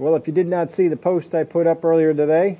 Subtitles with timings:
[0.00, 2.58] Well, if you did not see the post I put up earlier today,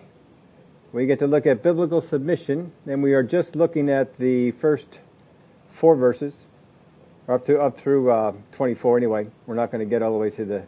[0.93, 4.99] we get to look at biblical submission, and we are just looking at the first
[5.81, 6.35] four verses,
[7.27, 9.27] up to up through uh, 24 anyway.
[9.47, 10.67] We're not going to get all the way to the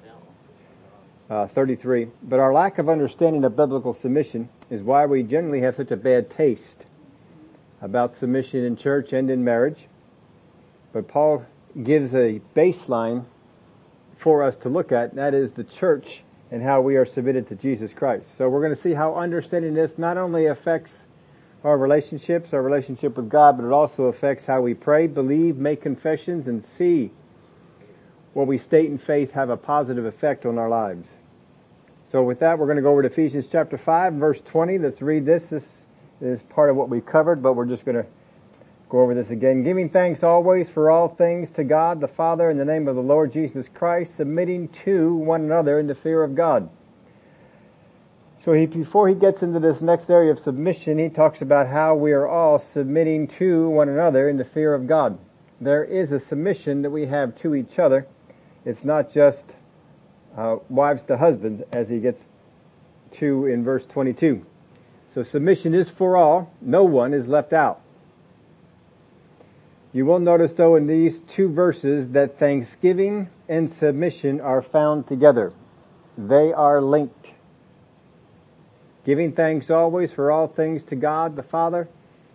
[1.29, 2.09] uh, 33.
[2.23, 5.97] But our lack of understanding of biblical submission is why we generally have such a
[5.99, 6.87] bad taste
[7.83, 9.89] about submission in church and in marriage.
[10.95, 11.45] But Paul
[11.83, 13.27] gives a baseline
[14.17, 16.23] for us to look at, and that is the church
[16.53, 18.27] and how we are submitted to Jesus Christ.
[18.37, 20.93] So we're going to see how understanding this not only affects
[21.65, 25.81] our relationships, our relationship with God, but it also affects how we pray, believe, make
[25.81, 27.11] confessions, and see
[28.35, 31.09] what we state in faith have a positive effect on our lives.
[32.11, 34.77] So with that, we're going to go over to Ephesians chapter 5, verse 20.
[34.77, 35.47] Let's read this.
[35.47, 35.85] This
[36.21, 38.07] is part of what we covered, but we're just going to
[38.93, 39.63] go over this again.
[39.63, 43.01] Giving thanks always for all things to God the Father in the name of the
[43.01, 46.69] Lord Jesus Christ, submitting to one another in the fear of God.
[48.45, 51.95] So he, before he gets into this next area of submission, he talks about how
[51.95, 55.19] we are all submitting to one another in the fear of God.
[55.59, 58.07] There is a submission that we have to each other.
[58.67, 59.55] It's not just
[60.37, 62.23] uh, wives to husbands, as he gets
[63.21, 64.45] to in verse 22.
[65.15, 66.53] So submission is for all.
[66.61, 67.81] No one is left out.
[69.93, 75.53] You will notice though in these two verses that thanksgiving and submission are found together.
[76.17, 77.33] They are linked.
[79.05, 81.89] Giving thanks always for all things to God the Father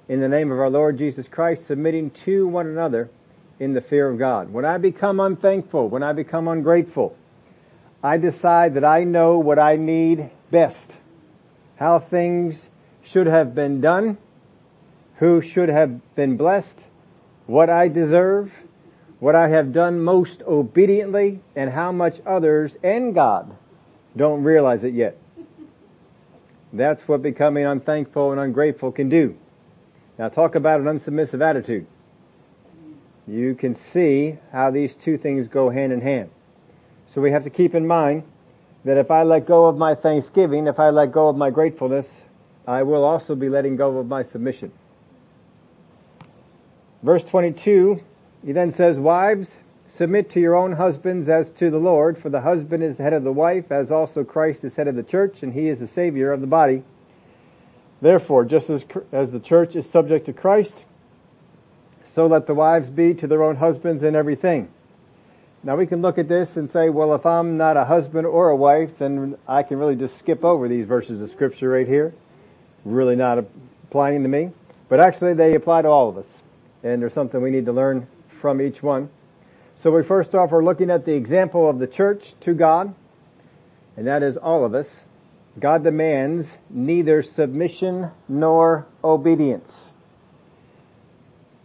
[0.07, 3.09] in the name of our Lord Jesus Christ, submitting to one another
[3.59, 4.51] in the fear of God.
[4.51, 7.15] When I become unthankful, when I become ungrateful,
[8.03, 10.93] I decide that I know what I need best,
[11.77, 12.69] how things
[13.03, 14.17] should have been done,
[15.15, 16.79] who should have been blessed,
[17.47, 18.51] what I deserve,
[19.19, 23.55] what I have done most obediently, and how much others and God
[24.15, 25.17] don't realize it yet.
[26.73, 29.35] That's what becoming unthankful and ungrateful can do.
[30.19, 31.87] Now talk about an unsubmissive attitude.
[33.27, 36.29] You can see how these two things go hand in hand.
[37.07, 38.23] So we have to keep in mind
[38.85, 42.07] that if I let go of my thanksgiving, if I let go of my gratefulness,
[42.65, 44.71] I will also be letting go of my submission.
[47.03, 48.01] Verse 22,
[48.45, 52.41] he then says, Wives, submit to your own husbands as to the Lord, for the
[52.41, 55.43] husband is the head of the wife, as also Christ is head of the church,
[55.43, 56.83] and he is the Savior of the body.
[58.01, 60.73] Therefore, just as, as the church is subject to Christ,
[62.13, 64.69] so let the wives be to their own husbands in everything.
[65.63, 68.49] Now we can look at this and say, well, if I'm not a husband or
[68.49, 72.13] a wife, then I can really just skip over these verses of scripture right here.
[72.85, 74.51] Really not applying to me.
[74.89, 76.36] But actually they apply to all of us.
[76.83, 78.07] And there's something we need to learn
[78.39, 79.09] from each one.
[79.79, 82.93] So we first off are looking at the example of the church to God.
[83.95, 84.87] And that is all of us.
[85.59, 89.71] God demands neither submission nor obedience.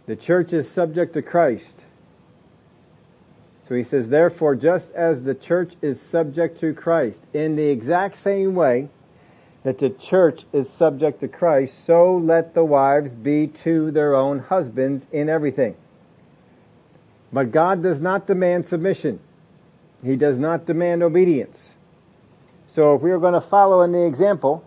[0.05, 1.81] The church is subject to Christ.
[3.67, 8.17] So he says, therefore, just as the church is subject to Christ, in the exact
[8.17, 8.89] same way
[9.63, 14.39] that the church is subject to Christ, so let the wives be to their own
[14.39, 15.75] husbands in everything.
[17.31, 19.19] But God does not demand submission.
[20.03, 21.69] He does not demand obedience.
[22.75, 24.65] So if we are going to follow in the example,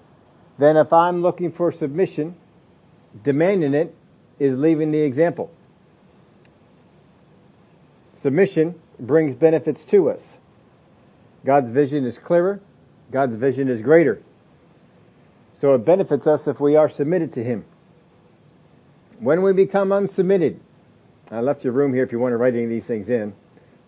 [0.58, 2.34] then if I'm looking for submission,
[3.22, 3.94] demanding it
[4.38, 5.50] is leaving the example.
[8.20, 10.22] Submission brings benefits to us.
[11.44, 12.60] God's vision is clearer.
[13.12, 14.20] God's vision is greater.
[15.66, 17.64] So it benefits us if we are submitted to Him.
[19.18, 20.60] When we become unsubmitted,
[21.28, 23.34] I left your room here if you want to write any of these things in,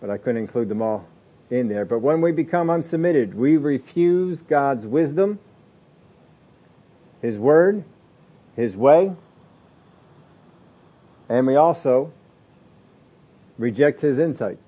[0.00, 1.06] but I couldn't include them all
[1.50, 1.84] in there.
[1.84, 5.38] But when we become unsubmitted, we refuse God's wisdom,
[7.22, 7.84] His Word,
[8.56, 9.14] His way,
[11.28, 12.12] and we also
[13.56, 14.58] reject His insight.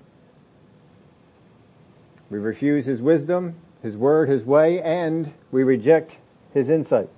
[2.29, 6.15] We refuse His wisdom, His word, His way, and we reject
[6.53, 7.09] His insight.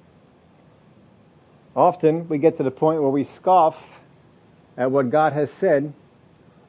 [1.75, 3.75] Often we get to the point where we scoff
[4.77, 5.93] at what God has said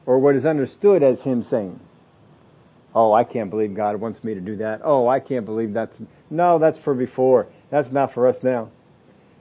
[0.05, 1.79] or what is understood as Him saying.
[2.93, 4.81] Oh, I can't believe God wants me to do that.
[4.83, 5.97] Oh, I can't believe that's,
[6.29, 7.47] no, that's for before.
[7.69, 8.69] That's not for us now.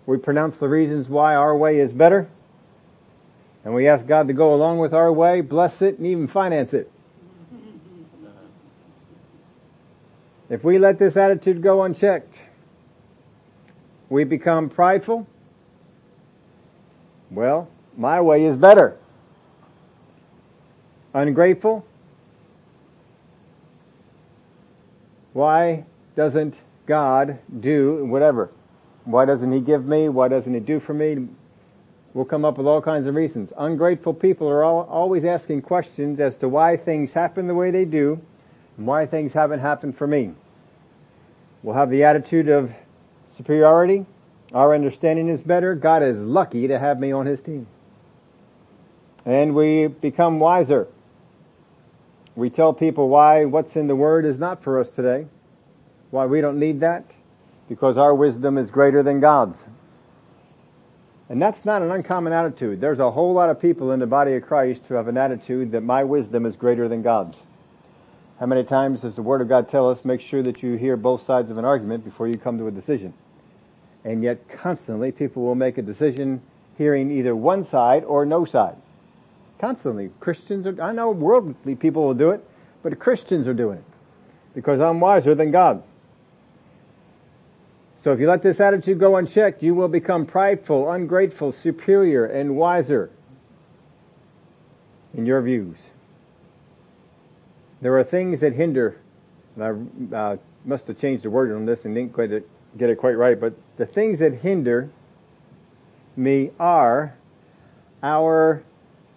[0.06, 2.28] We pronounce the reasons why our way is better,
[3.64, 6.74] and we ask God to go along with our way, bless it, and even finance
[6.74, 6.90] it.
[10.50, 12.38] If we let this attitude go unchecked,
[14.08, 15.26] we become prideful.
[17.30, 18.96] Well, my way is better.
[21.12, 21.84] Ungrateful.
[25.32, 25.84] Why
[26.16, 26.54] doesn't
[26.86, 28.50] God do whatever?
[29.04, 30.08] Why doesn't He give me?
[30.08, 31.28] Why doesn't He do for me?
[32.14, 33.52] We'll come up with all kinds of reasons.
[33.58, 37.84] Ungrateful people are all, always asking questions as to why things happen the way they
[37.84, 38.20] do
[38.76, 40.32] and why things haven't happened for me.
[41.64, 42.72] We'll have the attitude of
[43.36, 44.06] superiority.
[44.52, 45.74] Our understanding is better.
[45.74, 47.66] God is lucky to have me on His team.
[49.26, 50.86] And we become wiser.
[52.36, 55.26] We tell people why what's in the Word is not for us today.
[56.10, 57.04] Why we don't need that?
[57.68, 59.58] Because our wisdom is greater than God's.
[61.28, 62.80] And that's not an uncommon attitude.
[62.80, 65.72] There's a whole lot of people in the body of Christ who have an attitude
[65.72, 67.38] that my wisdom is greater than God's.
[68.38, 70.96] How many times does the Word of God tell us, make sure that you hear
[70.96, 73.14] both sides of an argument before you come to a decision?
[74.04, 76.42] And yet constantly people will make a decision
[76.76, 78.76] hearing either one side or no side.
[79.58, 80.10] Constantly.
[80.20, 82.44] Christians are, I know worldly people will do it,
[82.82, 83.84] but Christians are doing it.
[84.54, 85.82] Because I'm wiser than God.
[88.02, 92.54] So if you let this attitude go unchecked, you will become prideful, ungrateful, superior, and
[92.54, 93.10] wiser
[95.14, 95.78] in your views.
[97.80, 98.98] There are things that hinder,
[99.58, 99.72] I
[100.14, 102.30] uh, must have changed the word on this and didn't quite
[102.76, 104.90] get it quite right, but the things that hinder
[106.16, 107.14] me are
[108.02, 108.62] our,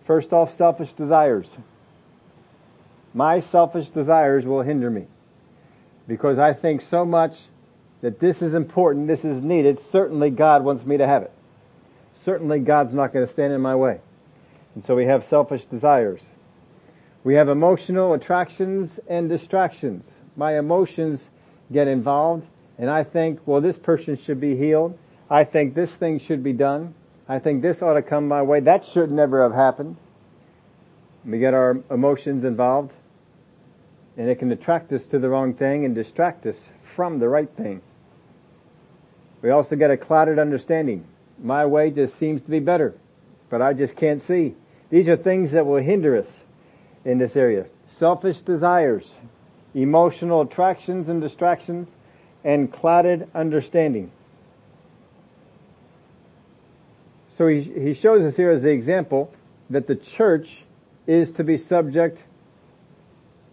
[0.05, 1.55] first off, selfish desires.
[3.13, 5.07] My selfish desires will hinder me
[6.07, 7.37] because I think so much
[8.01, 11.31] that this is important, this is needed, certainly God wants me to have it.
[12.23, 13.99] Certainly God's not going to stand in my way.
[14.75, 16.21] And so we have selfish desires.
[17.23, 20.19] We have emotional attractions and distractions.
[20.35, 21.29] My emotions
[21.71, 22.45] get involved
[22.77, 24.97] and I think, well, this person should be healed.
[25.29, 26.93] I think this thing should be done.
[27.27, 28.59] I think this ought to come my way.
[28.59, 29.97] That should never have happened.
[31.25, 32.93] We get our emotions involved
[34.17, 36.55] and it can attract us to the wrong thing and distract us
[36.95, 37.81] from the right thing.
[39.41, 41.05] We also get a clouded understanding.
[41.41, 42.95] My way just seems to be better,
[43.49, 44.55] but I just can't see.
[44.89, 46.27] These are things that will hinder us
[47.05, 47.67] in this area.
[47.87, 49.13] Selfish desires,
[49.75, 51.89] emotional attractions and distractions,
[52.47, 54.09] and clouded understanding.
[57.37, 59.33] So he, he shows us here as the example
[59.69, 60.63] that the church
[61.05, 62.23] is to be subject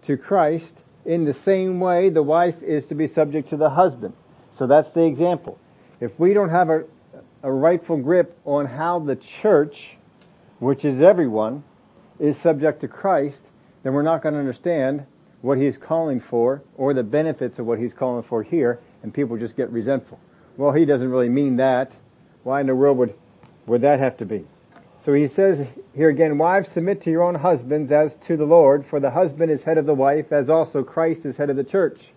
[0.02, 4.14] to Christ in the same way the wife is to be subject to the husband.
[4.56, 5.58] So that's the example.
[5.98, 6.84] If we don't have a,
[7.42, 9.96] a rightful grip on how the church,
[10.60, 11.64] which is everyone,
[12.20, 13.40] is subject to Christ,
[13.82, 15.04] then we're not going to understand
[15.44, 19.36] what he's calling for or the benefits of what he's calling for here and people
[19.36, 20.18] just get resentful.
[20.56, 21.92] Well, he doesn't really mean that.
[22.44, 23.14] Why in the world would,
[23.66, 24.46] would that have to be?
[25.04, 28.86] So he says here again, wives submit to your own husbands as to the Lord,
[28.86, 31.64] for the husband is head of the wife, as also Christ is head of the
[31.64, 32.08] church.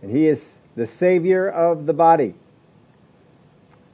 [0.00, 0.42] And he is
[0.76, 2.32] the savior of the body.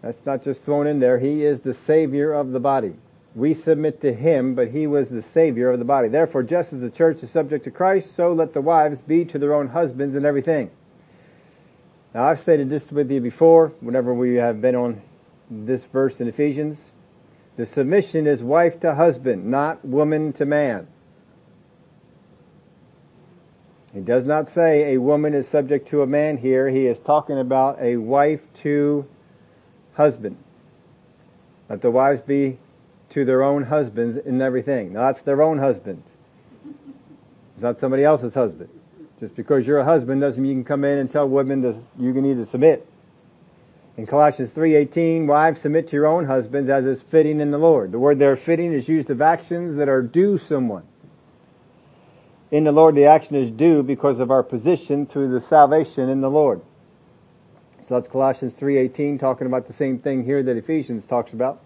[0.02, 1.19] That's not just thrown in there.
[1.19, 2.94] He is the savior of the body.
[3.37, 6.09] We submit to him, but he was the savior of the body.
[6.09, 9.38] Therefore, just as the church is subject to Christ, so let the wives be to
[9.38, 10.71] their own husbands in everything.
[12.15, 15.03] Now I've stated this with you before, whenever we have been on
[15.50, 16.79] this verse in Ephesians.
[17.59, 20.87] The submission is wife to husband, not woman to man.
[23.93, 26.71] He does not say a woman is subject to a man here.
[26.71, 29.07] He is talking about a wife to
[29.93, 30.38] husband.
[31.69, 32.59] Let the wives be
[33.11, 34.93] to their own husbands in everything.
[34.93, 36.07] Now that's their own husbands.
[37.55, 38.69] It's not somebody else's husband.
[39.19, 41.77] Just because you're a husband doesn't mean you can come in and tell women that
[41.99, 42.87] you need to submit.
[43.97, 47.93] In Colossians 3.18, wives submit to your own husbands as is fitting in the Lord.
[47.93, 50.83] The word there fitting is used of actions that are due someone.
[52.51, 56.21] In the Lord, the action is due because of our position through the salvation in
[56.21, 56.61] the Lord.
[57.89, 61.63] So that's Colossians 3.18 talking about the same thing here that Ephesians talks about.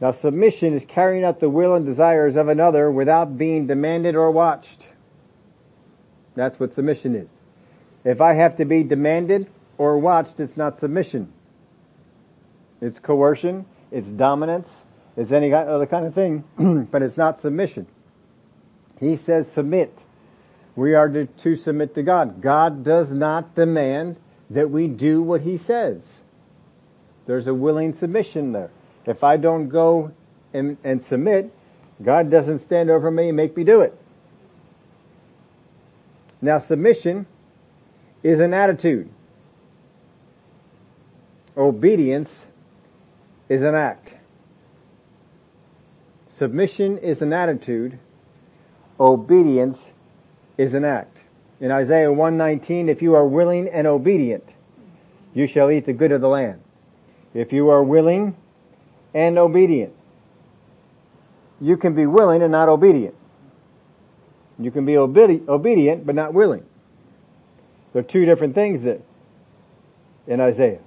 [0.00, 4.30] Now submission is carrying out the will and desires of another without being demanded or
[4.30, 4.86] watched.
[6.34, 7.28] That's what submission is.
[8.04, 11.32] If I have to be demanded, or watched, it's not submission.
[12.80, 14.68] It's coercion, it's dominance,
[15.16, 16.44] it's any other kind of thing,
[16.90, 17.86] but it's not submission.
[19.00, 19.96] He says submit.
[20.76, 22.40] We are to, to submit to God.
[22.40, 24.16] God does not demand
[24.50, 26.18] that we do what He says.
[27.26, 28.70] There's a willing submission there.
[29.08, 30.12] If I don't go
[30.52, 31.50] and, and submit,
[32.02, 33.98] God doesn't stand over me and make me do it.
[36.42, 37.26] Now submission
[38.22, 39.08] is an attitude.
[41.56, 42.30] Obedience
[43.48, 44.12] is an act.
[46.36, 47.98] Submission is an attitude.
[49.00, 49.78] Obedience
[50.58, 51.16] is an act.
[51.60, 54.46] In Isaiah 119, if you are willing and obedient,
[55.34, 56.60] you shall eat the good of the land.
[57.32, 58.36] If you are willing
[59.14, 59.94] and obedient,
[61.60, 63.14] you can be willing and not obedient.
[64.58, 66.64] You can be obedi- obedient but not willing.
[67.92, 69.00] There are two different things that
[70.28, 70.80] in Isaiah.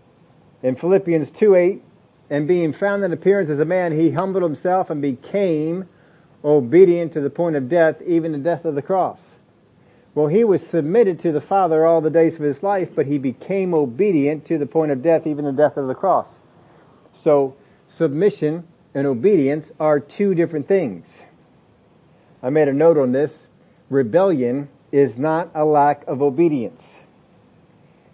[0.64, 1.84] In Philippians 2 8,
[2.30, 5.90] and being found in appearance as a man, he humbled himself and became
[6.46, 9.20] obedient to the point of death, even the death of the cross.
[10.14, 13.18] Well, he was submitted to the Father all the days of his life, but he
[13.18, 16.28] became obedient to the point of death, even the death of the cross.
[17.24, 17.56] So,
[17.98, 21.08] submission and obedience are two different things.
[22.44, 23.32] I made a note on this.
[23.90, 26.84] Rebellion is not a lack of obedience.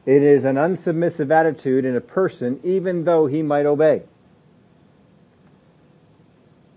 [0.05, 4.03] It is an unsubmissive attitude in a person even though he might obey.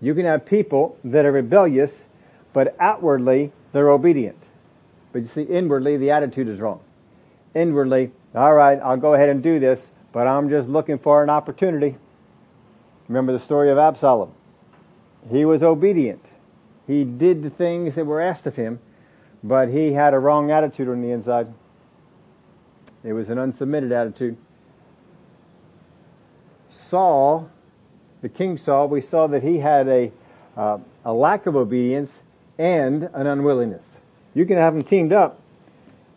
[0.01, 1.91] You can have people that are rebellious,
[2.53, 4.37] but outwardly they're obedient.
[5.13, 6.81] But you see, inwardly the attitude is wrong.
[7.53, 9.79] Inwardly, alright, I'll go ahead and do this,
[10.11, 11.97] but I'm just looking for an opportunity.
[13.11, 14.31] Remember the story of Absalom.
[15.29, 16.23] He was obedient.
[16.87, 18.79] He did the things that were asked of him,
[19.43, 21.53] but he had a wrong attitude on the inside.
[23.03, 24.37] It was an unsubmitted attitude.
[26.69, 27.51] Saul,
[28.21, 30.13] the king Saul, we saw that he had a,
[30.55, 32.13] uh, a lack of obedience
[32.57, 33.85] and an unwillingness.
[34.33, 35.41] You can have them teamed up,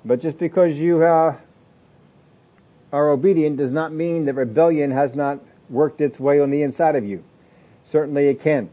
[0.04, 1.34] but just because you uh,
[2.92, 5.40] are obedient does not mean that rebellion has not
[5.74, 7.22] worked its way on the inside of you.
[7.84, 8.70] Certainly it can.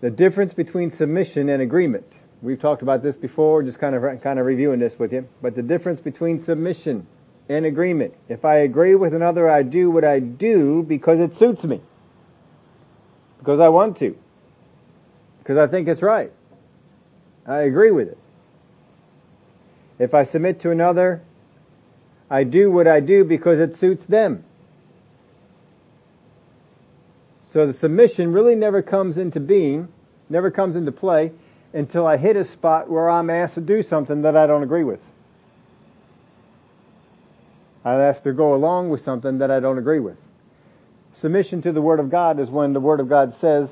[0.00, 2.06] The difference between submission and agreement.
[2.40, 5.26] We've talked about this before, just kind of, kind of reviewing this with you.
[5.42, 7.06] But the difference between submission
[7.48, 8.14] and agreement.
[8.28, 11.80] If I agree with another, I do what I do because it suits me.
[13.38, 14.16] Because I want to.
[15.38, 16.30] Because I think it's right.
[17.46, 18.18] I agree with it.
[19.98, 21.22] If I submit to another,
[22.30, 24.44] I do what I do because it suits them.
[27.52, 29.88] So the submission really never comes into being,
[30.28, 31.32] never comes into play
[31.72, 34.84] until I hit a spot where I'm asked to do something that I don't agree
[34.84, 35.00] with.
[37.84, 40.16] I'm asked to go along with something that I don't agree with.
[41.14, 43.70] Submission to the Word of God is when the Word of God says,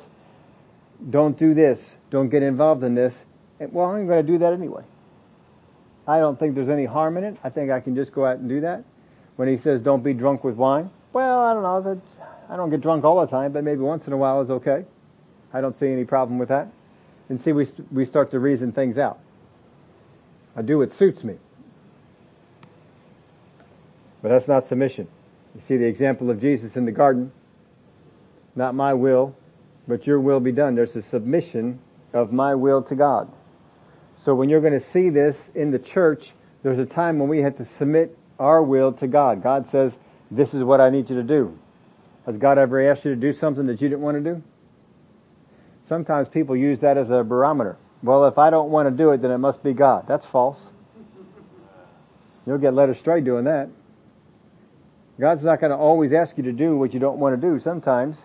[1.10, 3.14] don't do this, don't get involved in this.
[3.60, 4.82] And, well, I'm going to do that anyway.
[6.06, 7.36] I don't think there's any harm in it.
[7.42, 8.84] I think I can just go out and do that.
[9.36, 12.00] When he says don't be drunk with wine, well, I don't know.
[12.48, 14.84] I don't get drunk all the time, but maybe once in a while is okay.
[15.52, 16.68] I don't see any problem with that.
[17.28, 19.18] And see, we we start to reason things out.
[20.54, 21.36] I do what suits me,
[24.22, 25.08] but that's not submission.
[25.54, 27.32] You see the example of Jesus in the garden.
[28.54, 29.34] Not my will,
[29.86, 30.74] but your will be done.
[30.74, 31.78] There's a submission
[32.12, 33.30] of my will to God.
[34.24, 36.32] So when you're going to see this in the church,
[36.62, 39.42] there's a time when we have to submit our will to God.
[39.42, 39.96] God says,
[40.30, 41.58] this is what I need you to do.
[42.26, 44.42] Has God ever asked you to do something that you didn't want to do?
[45.88, 47.76] Sometimes people use that as a barometer.
[48.02, 50.06] Well, if I don't want to do it, then it must be God.
[50.08, 50.58] That's false.
[52.44, 53.68] You'll get led astray doing that.
[55.18, 57.58] God's not going to always ask you to do what you don't want to do.
[57.60, 58.16] Sometimes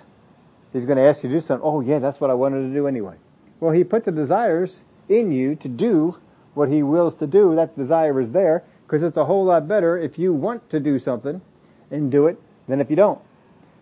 [0.74, 1.64] He's going to ask you to do something.
[1.64, 3.16] Oh yeah, that's what I wanted to do anyway.
[3.60, 4.80] Well, He put the desires
[5.12, 6.18] in you to do
[6.54, 9.98] what he wills to do, that desire is there, because it's a whole lot better
[9.98, 11.42] if you want to do something
[11.90, 13.20] and do it than if you don't.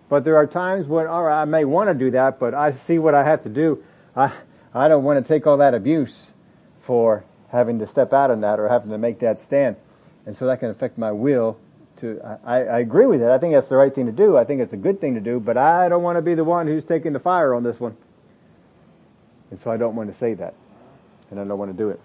[0.10, 2.98] But there are times when, alright, I may want to do that, but I see
[2.98, 3.84] what I have to do.
[4.16, 4.34] I,
[4.74, 6.28] I don't want to take all that abuse
[6.82, 9.76] for having to step out on that or having to make that stand.
[10.26, 11.58] And so that can affect my will
[11.98, 13.30] to, I, I agree with it.
[13.30, 14.38] I think that's the right thing to do.
[14.38, 16.44] I think it's a good thing to do, but I don't want to be the
[16.44, 17.98] one who's taking the fire on this one.
[19.52, 20.54] And so I don't want to say that
[21.30, 22.00] and I don't want to do it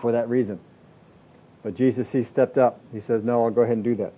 [0.00, 0.58] for that reason.
[1.62, 2.80] But Jesus, He stepped up.
[2.92, 4.12] He says, no, I'll go ahead and do that.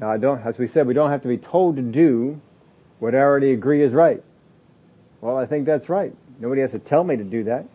[0.00, 2.40] Now I don't, as we said, we don't have to be told to do
[2.98, 4.22] what I already agree is right.
[5.20, 6.14] Well, I think that's right.
[6.38, 7.66] Nobody has to tell me to do that.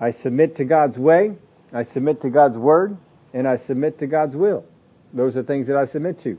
[0.00, 1.36] I submit to God's way,
[1.72, 2.96] I submit to God's word,
[3.32, 4.64] and I submit to God's will.
[5.12, 6.38] Those are things that I submit to.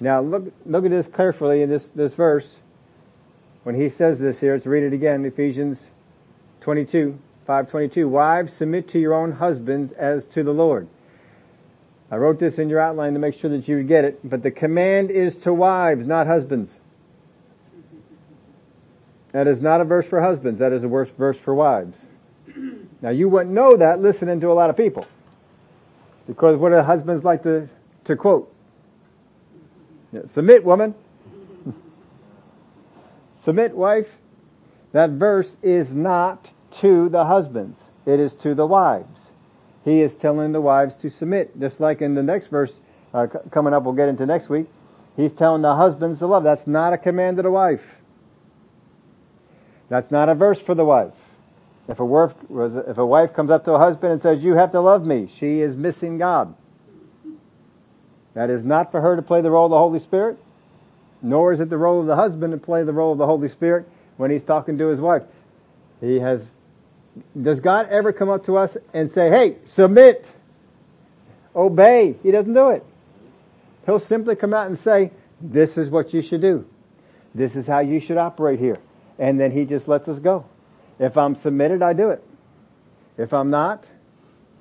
[0.00, 2.46] Now look, look at this carefully in this, this verse
[3.62, 5.80] when he says this here, let's read it again, Ephesians
[6.62, 8.08] 22, 522.
[8.08, 10.88] Wives, submit to your own husbands as to the Lord.
[12.10, 14.42] I wrote this in your outline to make sure that you would get it, but
[14.42, 16.70] the command is to wives, not husbands.
[19.32, 21.96] That is not a verse for husbands, that is a verse for wives.
[23.00, 25.06] Now you wouldn't know that listening to a lot of people.
[26.26, 27.68] Because what do husbands like to,
[28.04, 28.52] to quote?
[30.32, 30.94] Submit woman.
[33.44, 34.08] Submit, wife.
[34.92, 37.78] that verse is not to the husbands.
[38.06, 39.20] It is to the wives.
[39.84, 42.72] He is telling the wives to submit, just like in the next verse
[43.14, 43.84] uh, coming up.
[43.84, 44.66] We'll get into next week.
[45.16, 46.44] He's telling the husbands to love.
[46.44, 47.82] That's not a command to the wife.
[49.88, 51.14] That's not a verse for the wife.
[51.88, 52.32] If a, wife,
[52.88, 55.28] if a wife comes up to a husband and says, you have to love me,
[55.38, 56.54] she is missing God.
[58.34, 60.38] That is not for her to play the role of the Holy Spirit,
[61.22, 63.48] nor is it the role of the husband to play the role of the Holy
[63.48, 65.22] Spirit when he's talking to his wife.
[66.00, 66.46] He has,
[67.40, 70.24] does God ever come up to us and say, hey, submit,
[71.54, 72.16] obey?
[72.22, 72.84] He doesn't do it.
[73.86, 75.10] He'll simply come out and say,
[75.40, 76.66] this is what you should do.
[77.34, 78.78] This is how you should operate here.
[79.18, 80.44] And then he just lets us go.
[80.98, 82.22] If I'm submitted, I do it.
[83.16, 83.84] If I'm not,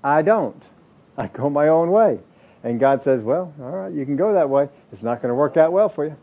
[0.04, 0.62] I don't.
[1.18, 2.20] I go my own way.
[2.63, 4.70] And God says, well, alright, you can go that way.
[4.92, 6.16] It's not going to work out well for you.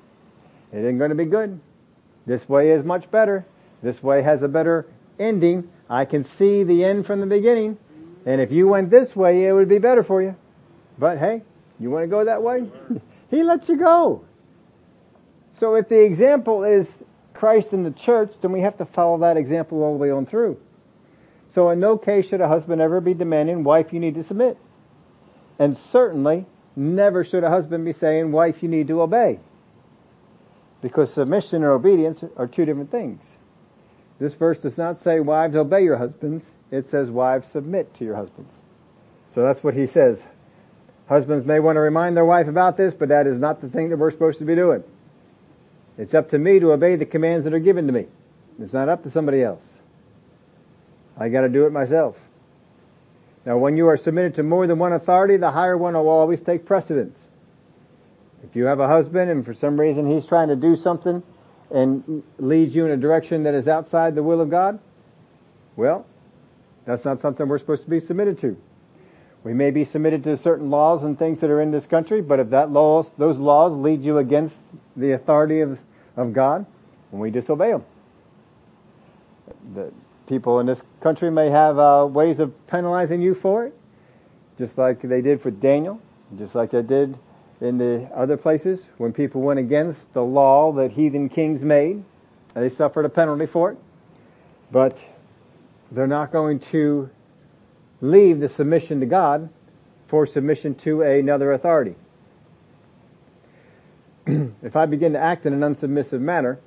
[0.76, 1.58] It isn't going to be good.
[2.26, 3.46] This way is much better.
[3.82, 4.86] This way has a better
[5.18, 5.70] ending.
[5.88, 7.78] I can see the end from the beginning.
[8.26, 10.36] And if you went this way, it would be better for you.
[10.98, 11.42] But hey,
[11.80, 12.70] you want to go that way?
[13.30, 14.22] he lets you go.
[15.54, 16.86] So if the example is
[17.32, 20.26] Christ in the church, then we have to follow that example all the way on
[20.26, 20.60] through.
[21.54, 24.58] So in no case should a husband ever be demanding, wife, you need to submit.
[25.58, 29.40] And certainly, never should a husband be saying, wife, you need to obey.
[30.82, 33.22] Because submission and obedience are two different things.
[34.18, 36.44] This verse does not say, wives, obey your husbands.
[36.70, 38.52] It says, wives, submit to your husbands.
[39.34, 40.22] So that's what he says.
[41.08, 43.90] Husbands may want to remind their wife about this, but that is not the thing
[43.90, 44.82] that we're supposed to be doing.
[45.98, 48.06] It's up to me to obey the commands that are given to me.
[48.60, 49.64] It's not up to somebody else.
[51.18, 52.16] I gotta do it myself.
[53.44, 56.40] Now when you are submitted to more than one authority, the higher one will always
[56.40, 57.16] take precedence.
[58.48, 61.22] If you have a husband and for some reason he's trying to do something
[61.70, 64.78] and leads you in a direction that is outside the will of God,
[65.74, 66.06] well,
[66.84, 68.56] that's not something we're supposed to be submitted to.
[69.42, 72.38] We may be submitted to certain laws and things that are in this country, but
[72.38, 74.56] if that laws, those laws lead you against
[74.96, 75.78] the authority of,
[76.16, 76.66] of God,
[77.10, 77.84] then we disobey them.
[79.74, 79.92] The
[80.28, 83.74] people in this country may have uh, ways of penalizing you for it,
[84.58, 86.00] just like they did for Daniel,
[86.38, 87.16] just like they did
[87.60, 92.04] in the other places when people went against the law that heathen kings made.
[92.54, 93.78] They suffered a penalty for it.
[94.70, 94.98] But
[95.90, 97.10] they're not going to
[98.00, 99.48] leave the submission to God
[100.08, 101.94] for submission to another authority.
[104.26, 106.58] if I begin to act in an unsubmissive manner,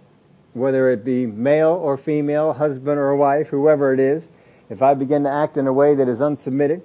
[0.54, 4.24] whether it be male or female, husband or wife, whoever it is,
[4.70, 6.82] if I begin to act in a way that is unsubmitted,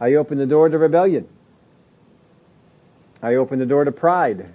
[0.00, 1.28] I open the door to rebellion.
[3.22, 4.52] I open the door to pride.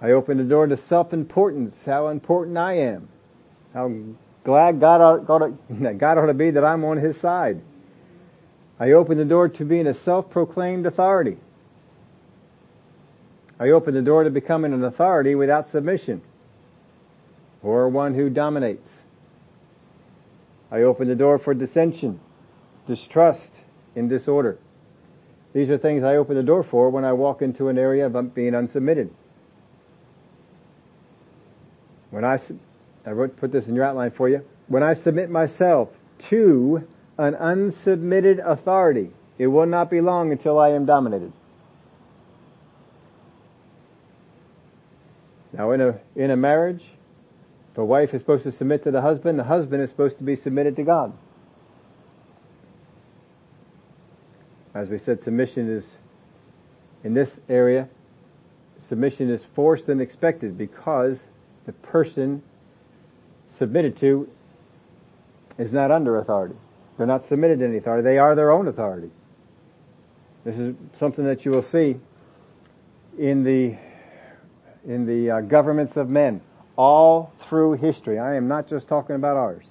[0.00, 3.08] I open the door to self-importance, how important I am,
[3.72, 3.92] how
[4.42, 5.58] glad God ought, God,
[5.98, 7.60] God ought to be that I'm on His side.
[8.80, 11.36] I open the door to being a self-proclaimed authority.
[13.60, 16.22] I open the door to becoming an authority without submission
[17.62, 18.88] or one who dominates.
[20.72, 22.18] I open the door for dissension,
[22.88, 23.52] distrust,
[23.94, 24.58] and disorder.
[25.52, 28.34] These are things I open the door for when I walk into an area of
[28.34, 29.10] being unsubmitted.
[32.10, 32.38] When I
[33.04, 34.44] I wrote, put this in your outline for you.
[34.68, 35.88] When I submit myself
[36.30, 36.86] to
[37.18, 41.32] an unsubmitted authority, it will not be long until I am dominated.
[45.52, 46.84] Now in a, in a marriage,
[47.74, 50.36] the wife is supposed to submit to the husband, the husband is supposed to be
[50.36, 51.12] submitted to God.
[54.74, 55.86] As we said, submission is,
[57.04, 57.88] in this area,
[58.78, 61.20] submission is forced and expected because
[61.66, 62.42] the person
[63.46, 64.28] submitted to
[65.58, 66.54] is not under authority.
[66.96, 68.02] They're not submitted to any authority.
[68.02, 69.10] They are their own authority.
[70.44, 72.00] This is something that you will see
[73.18, 73.76] in the
[74.84, 76.40] in the uh, governments of men
[76.76, 78.18] all through history.
[78.18, 79.64] I am not just talking about ours.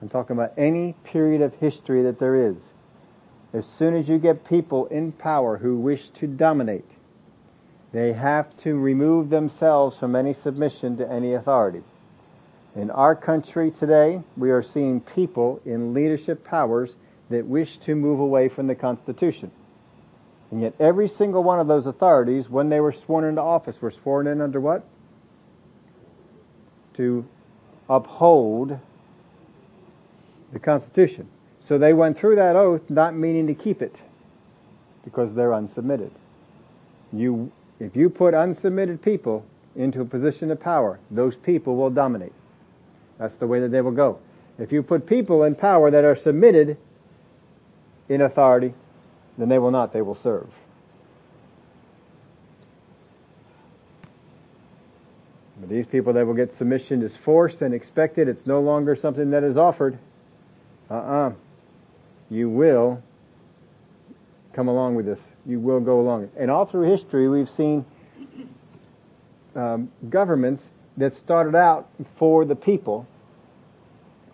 [0.00, 2.56] I'm talking about any period of history that there is.
[3.52, 6.90] As soon as you get people in power who wish to dominate,
[7.92, 11.82] they have to remove themselves from any submission to any authority.
[12.74, 16.94] In our country today, we are seeing people in leadership powers
[17.30, 19.50] that wish to move away from the Constitution.
[20.50, 23.90] And yet every single one of those authorities, when they were sworn into office, were
[23.90, 24.84] sworn in under what?
[26.94, 27.24] To
[27.88, 28.78] uphold
[30.52, 31.28] the Constitution.
[31.66, 33.94] So they went through that oath not meaning to keep it
[35.04, 36.10] because they're unsubmitted.
[37.12, 37.50] You,
[37.80, 42.32] if you put unsubmitted people into a position of power, those people will dominate.
[43.18, 44.18] That's the way that they will go.
[44.58, 46.76] If you put people in power that are submitted
[48.08, 48.72] in authority,
[49.36, 50.48] then they will not, they will serve.
[55.58, 58.28] But these people that will get submission is forced and expected.
[58.28, 59.98] It's no longer something that is offered.
[60.90, 61.32] Uh-uh.
[62.30, 63.02] You will
[64.52, 65.20] come along with this.
[65.44, 66.30] You will go along.
[66.36, 67.84] And all through history, we've seen
[69.54, 73.06] um, governments that started out for the people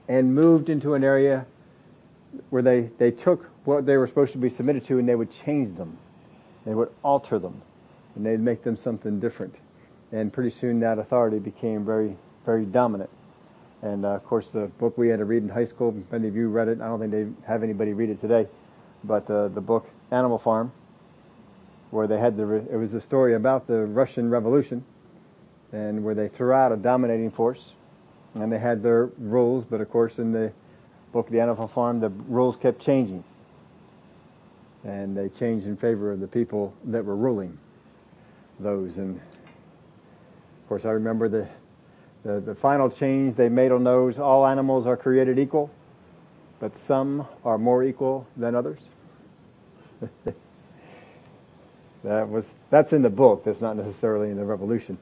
[0.09, 1.47] and moved into an area
[2.51, 5.31] where they, they took what they were supposed to be submitted to and they would
[5.45, 5.99] change them.
[6.65, 7.63] They would alter them
[8.15, 9.55] and they'd make them something different.
[10.13, 13.11] And pretty soon that authority became very, very dominant.
[13.83, 16.37] And uh, of course the book we had to read in high school, many of
[16.37, 18.47] you read it, I don't think they have anybody read it today,
[19.05, 20.73] but uh, the book Animal Farm,
[21.91, 24.85] where they had the, it was a story about the Russian Revolution,
[25.73, 27.73] and where they threw out a dominating force,
[28.35, 30.53] and they had their rules, but of course in the
[31.13, 33.25] book The Animal Farm, the rules kept changing.
[34.85, 37.59] And they changed in favor of the people that were ruling
[38.59, 38.97] those.
[38.97, 41.49] And of course I remember the,
[42.25, 45.71] the, the final change they made on those, all animals are created equal,
[46.61, 48.81] but some are more equal than others.
[52.05, 54.99] that was, that's in the book, that's not necessarily in the revolution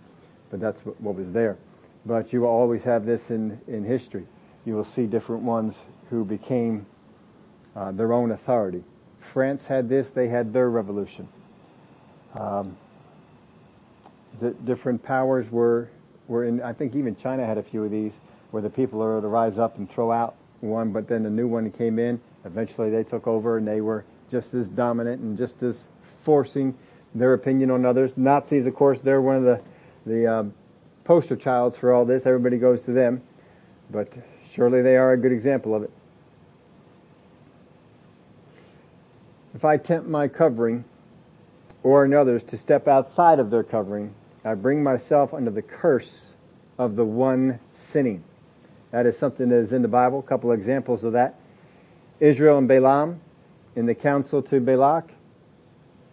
[0.50, 1.56] but that's what, was there.
[2.04, 4.26] But you will always have this in, in history.
[4.64, 5.74] You will see different ones
[6.10, 6.86] who became
[7.76, 8.82] uh, their own authority.
[9.32, 11.28] France had this, they had their revolution.
[12.34, 12.76] Um,
[14.40, 15.88] the different powers were,
[16.30, 18.12] were in, I think even China had a few of these,
[18.52, 21.48] where the people are to rise up and throw out one, but then the new
[21.48, 22.20] one came in.
[22.44, 25.76] Eventually they took over and they were just as dominant and just as
[26.24, 26.74] forcing
[27.14, 28.12] their opinion on others.
[28.16, 29.60] Nazis, of course, they're one of the
[30.06, 30.54] the um,
[31.04, 32.24] poster childs for all this.
[32.24, 33.20] Everybody goes to them,
[33.90, 34.10] but
[34.54, 35.90] surely they are a good example of it.
[39.54, 40.84] If I tempt my covering
[41.82, 44.14] or another's to step outside of their covering,
[44.44, 46.22] I bring myself under the curse
[46.78, 48.24] of the one sinning.
[48.90, 50.20] That is something that is in the Bible.
[50.20, 51.38] A couple of examples of that.
[52.20, 53.20] Israel and Balaam
[53.76, 55.10] in the counsel to Balak.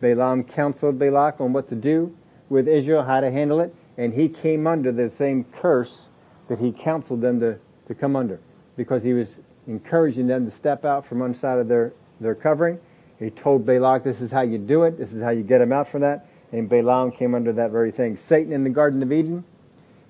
[0.02, 2.16] Balaam counseled Balak on what to do
[2.50, 6.08] with Israel, how to handle it, and he came under the same curse
[6.48, 8.40] that he counseled them to, to come under
[8.78, 12.80] because he was encouraging them to step out from one side of their, their covering.
[13.20, 15.74] He told Balak, this is how you do it, this is how you get them
[15.74, 18.18] out from that, and Balaam came under that very thing.
[18.18, 19.44] Satan in the Garden of Eden,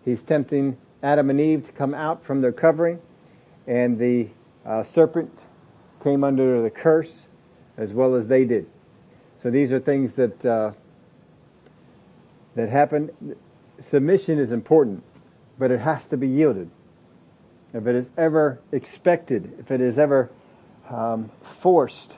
[0.06, 3.00] he's tempting Adam and Eve to come out from their covering,
[3.66, 4.28] and the
[4.66, 5.32] uh, serpent
[6.04, 7.12] came under the curse
[7.78, 8.68] as well as they did.
[9.42, 10.72] So these are things that uh,
[12.56, 13.36] that happen.
[13.80, 15.04] Submission is important,
[15.60, 16.70] but it has to be yielded.
[17.74, 20.32] If it is ever expected, if it is ever
[20.90, 21.30] um,
[21.62, 22.16] forced,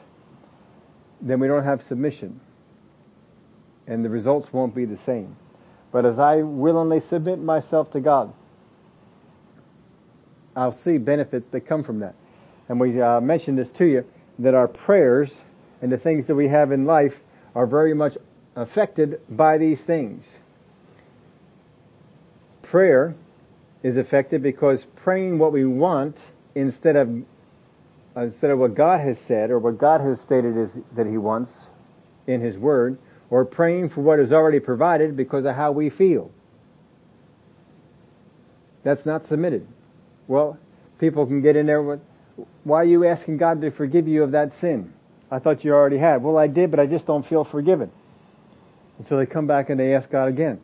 [1.21, 2.39] then we don't have submission,
[3.89, 5.35] and the results won't be the same.
[5.91, 8.31] But as I willingly submit myself to God,
[10.55, 12.15] I'll see benefits that come from that.
[12.69, 14.05] And we uh, mentioned this to you
[14.37, 15.33] that our prayers
[15.81, 17.19] and the things that we have in life
[17.55, 18.17] are very much
[18.55, 20.25] affected by these things.
[22.61, 23.15] Prayer
[23.81, 26.17] is affected because praying what we want
[26.53, 27.23] instead of
[28.15, 31.51] instead of what God has said or what God has stated is that He wants
[32.27, 32.97] in His Word,
[33.29, 36.31] or praying for what is already provided because of how we feel.
[38.83, 39.67] That's not submitted.
[40.27, 40.57] Well,
[40.99, 41.99] people can get in there with,
[42.63, 44.93] why are you asking God to forgive you of that sin?
[45.31, 46.23] I thought you already had.
[46.23, 47.91] Well, I did, but I just don't feel forgiven.
[48.97, 50.59] And so they come back and they ask God again.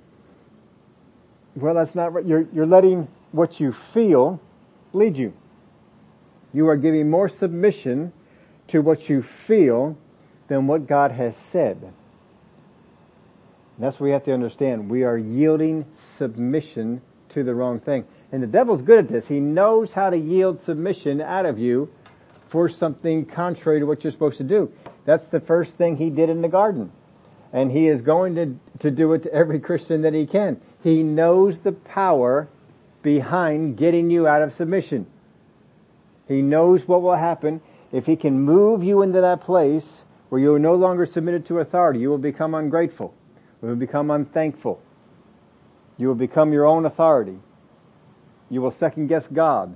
[1.56, 2.25] Well, that's not right.
[2.25, 4.39] You're, you're letting what you feel
[4.93, 5.34] lead you.
[6.54, 8.12] You are giving more submission
[8.69, 9.97] to what you feel
[10.47, 11.93] than what God has said.
[13.75, 14.89] And that's what we have to understand.
[14.89, 15.85] We are yielding
[16.17, 18.05] submission to the wrong thing.
[18.31, 19.27] And the devil's good at this.
[19.27, 21.89] He knows how to yield submission out of you
[22.49, 24.71] for something contrary to what you're supposed to do.
[25.05, 26.91] That's the first thing he did in the garden
[27.55, 30.59] and he is going to, to do it to every Christian that he can.
[30.83, 32.49] He knows the power
[33.01, 35.07] behind getting you out of submission.
[36.27, 37.61] He knows what will happen
[37.93, 41.59] if he can move you into that place where you are no longer submitted to
[41.59, 41.99] authority.
[41.99, 43.13] You will become ungrateful.
[43.62, 44.82] You will become unthankful.
[45.98, 47.38] You will become your own authority.
[48.50, 49.76] You will second guess God.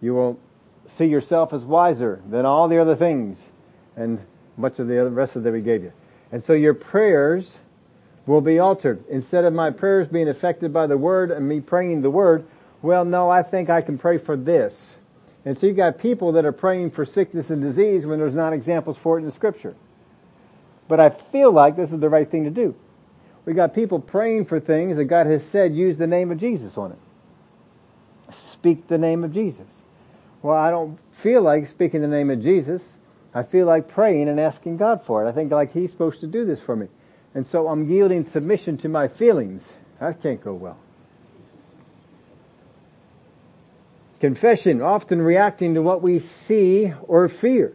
[0.00, 0.38] You will
[0.96, 3.38] see yourself as wiser than all the other things
[3.96, 4.20] and
[4.56, 5.92] much of the rest of that we gave you.
[6.32, 7.58] And so your prayers
[8.26, 9.04] will be altered.
[9.08, 12.46] Instead of my prayers being affected by the Word and me praying the Word,
[12.82, 14.96] well, no, I think I can pray for this.
[15.44, 18.52] And so you've got people that are praying for sickness and disease when there's not
[18.52, 19.74] examples for it in the scripture.
[20.88, 22.74] But I feel like this is the right thing to do.
[23.44, 26.76] We got people praying for things that God has said use the name of Jesus
[26.76, 26.98] on it.
[28.52, 29.66] Speak the name of Jesus.
[30.42, 32.82] Well, I don't feel like speaking the name of Jesus.
[33.34, 35.28] I feel like praying and asking God for it.
[35.28, 36.88] I think like He's supposed to do this for me.
[37.34, 39.62] And so I'm yielding submission to my feelings.
[40.00, 40.78] That can't go well.
[44.20, 47.74] Confession, often reacting to what we see or fear.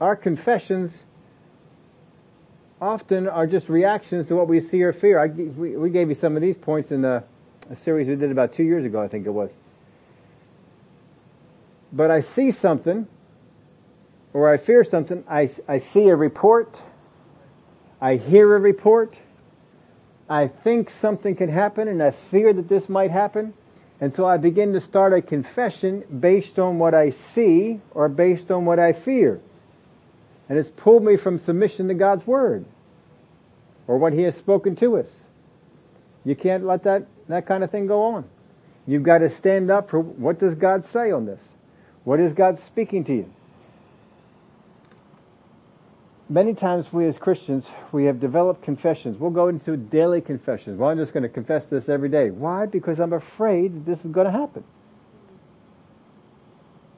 [0.00, 0.92] Our confessions
[2.84, 5.18] often are just reactions to what we see or fear.
[5.18, 7.24] I, we, we gave you some of these points in a,
[7.70, 9.50] a series we did about two years ago, I think it was.
[11.92, 13.08] But I see something,
[14.34, 16.76] or I fear something, I, I see a report,
[18.02, 19.16] I hear a report,
[20.28, 23.54] I think something can happen and I fear that this might happen.
[24.00, 28.50] And so I begin to start a confession based on what I see or based
[28.50, 29.40] on what I fear.
[30.48, 32.66] And it's pulled me from submission to God's Word
[33.86, 35.24] or what He has spoken to us.
[36.24, 38.24] You can't let that, that kind of thing go on.
[38.86, 41.42] You've got to stand up for what does God say on this?
[42.04, 43.32] What is God speaking to you?
[46.28, 49.18] Many times we as Christians, we have developed confessions.
[49.18, 50.78] We'll go into daily confessions.
[50.78, 52.30] Well, I'm just going to confess this every day.
[52.30, 52.64] Why?
[52.66, 54.64] Because I'm afraid this is going to happen.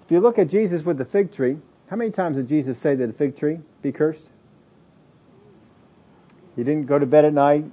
[0.04, 2.94] If you look at Jesus with the fig tree, how many times did Jesus say
[2.94, 4.28] to the fig tree be cursed?
[6.56, 7.64] He didn't go to bed at night.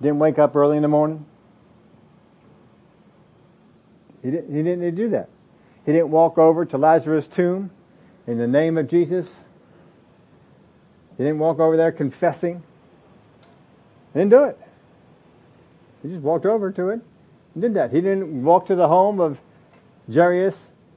[0.00, 1.26] Didn't wake up early in the morning.
[4.22, 5.28] He didn't, he didn't do that.
[5.86, 7.70] He didn't walk over to Lazarus' tomb
[8.26, 9.28] in the name of Jesus.
[11.16, 12.62] He didn't walk over there confessing.
[14.12, 14.58] He didn't do it.
[16.02, 17.00] He just walked over to it
[17.54, 17.90] and did that.
[17.90, 19.38] He didn't walk to the home of
[20.12, 20.56] Jairus'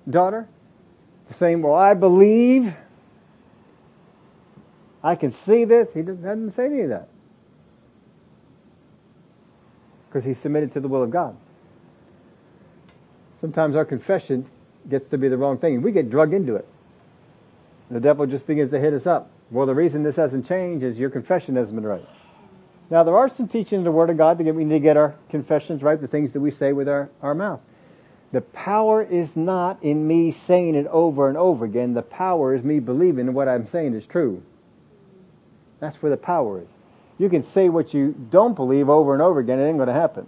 [0.10, 0.48] daughter
[1.38, 2.74] saying, well, I believe.
[5.04, 5.90] I can see this.
[5.94, 7.10] He doesn't say any of that.
[10.08, 11.36] Because he submitted to the will of God.
[13.42, 14.46] Sometimes our confession
[14.90, 15.82] gets to be the wrong thing.
[15.82, 16.68] We get drugged into it.
[17.92, 19.30] The devil just begins to hit us up.
[19.52, 22.08] Well, the reason this hasn't changed is your confession hasn't been right.
[22.90, 24.98] Now, there are some teachings in the Word of God that we need to get
[24.98, 27.60] our confessions right, the things that we say with our, our mouth.
[28.32, 31.94] The power is not in me saying it over and over again.
[31.94, 34.42] The power is me believing what I'm saying is true.
[35.84, 36.68] That's where the power is.
[37.18, 39.94] You can say what you don't believe over and over again, it ain't going to
[39.94, 40.26] happen.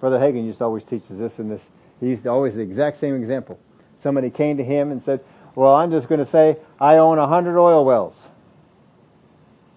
[0.00, 1.60] Brother Hagin to always teaches this and this.
[2.00, 3.60] He used always the exact same example.
[3.98, 5.20] Somebody came to him and said,
[5.54, 8.16] well, I'm just going to say I own a hundred oil wells.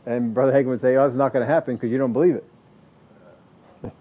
[0.05, 2.35] And Brother Hagin would say, oh, it's not going to happen because you don't believe
[2.35, 2.45] it.
[3.83, 3.91] if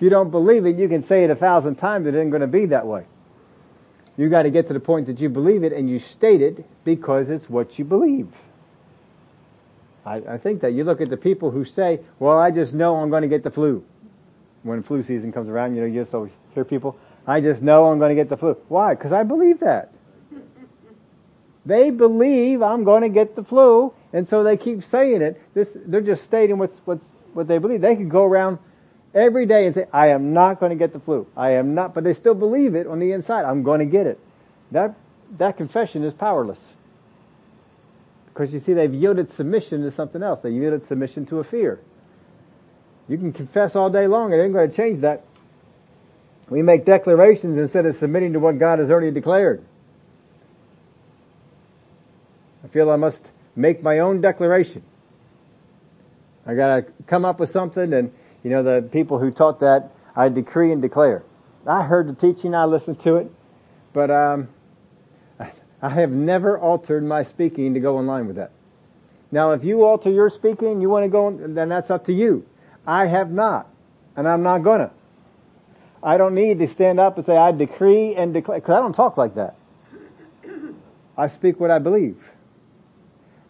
[0.00, 2.48] you don't believe it, you can say it a thousand times, it isn't going to
[2.48, 3.04] be that way.
[4.16, 6.66] You got to get to the point that you believe it and you state it
[6.84, 8.32] because it's what you believe.
[10.08, 12.96] I, I think that you look at the people who say, well, I just know
[12.96, 13.84] I'm going to get the flu.
[14.62, 17.86] When flu season comes around, you know, you just always hear people, I just know
[17.86, 18.54] I'm going to get the flu.
[18.68, 18.94] Why?
[18.94, 19.92] Because I believe that.
[21.66, 25.40] They believe I'm going to get the flu, and so they keep saying it.
[25.52, 27.82] This, they're just stating what's, what's, what they believe.
[27.82, 28.58] They could go around
[29.14, 31.26] every day and say, I am not going to get the flu.
[31.36, 33.44] I am not, but they still believe it on the inside.
[33.44, 34.18] I'm going to get it.
[34.70, 34.94] That,
[35.36, 36.58] that confession is powerless.
[38.38, 40.38] Because you see, they've yielded submission to something else.
[40.44, 41.80] They yielded submission to a fear.
[43.08, 45.24] You can confess all day long, it ain't going to change that.
[46.48, 49.64] We make declarations instead of submitting to what God has already declared.
[52.62, 53.20] I feel I must
[53.56, 54.84] make my own declaration.
[56.46, 58.12] I gotta come up with something and,
[58.44, 61.24] you know, the people who taught that, I decree and declare.
[61.66, 63.32] I heard the teaching, I listened to it,
[63.92, 64.48] but, um,
[65.80, 68.50] I have never altered my speaking to go in line with that.
[69.30, 72.46] Now if you alter your speaking, you want to go, then that's up to you.
[72.86, 73.68] I have not,
[74.16, 74.90] and I'm not gonna.
[76.02, 78.92] I don't need to stand up and say, I decree and declare, because I don't
[78.92, 79.56] talk like that.
[81.16, 82.16] I speak what I believe.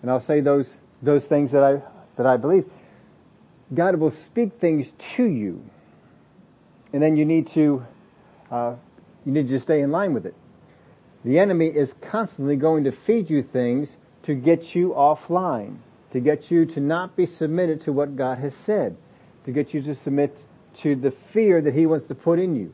[0.01, 1.83] And I'll say those, those things that I,
[2.17, 2.64] that I believe.
[3.75, 5.62] God will speak things to you.
[6.93, 7.85] And then you need to,
[8.51, 8.75] uh,
[9.27, 10.35] you need to stay in line with it.
[11.25, 15.79] The enemy is constantly going to feed you things to get you offline,
[16.13, 18.97] to get you to not be submitted to what God has said,
[19.45, 20.37] to get you to submit
[20.79, 22.73] to the fear that he wants to put in you,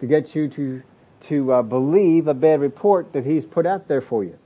[0.00, 0.82] to get you to,
[1.28, 4.38] to uh, believe a bad report that he's put out there for you,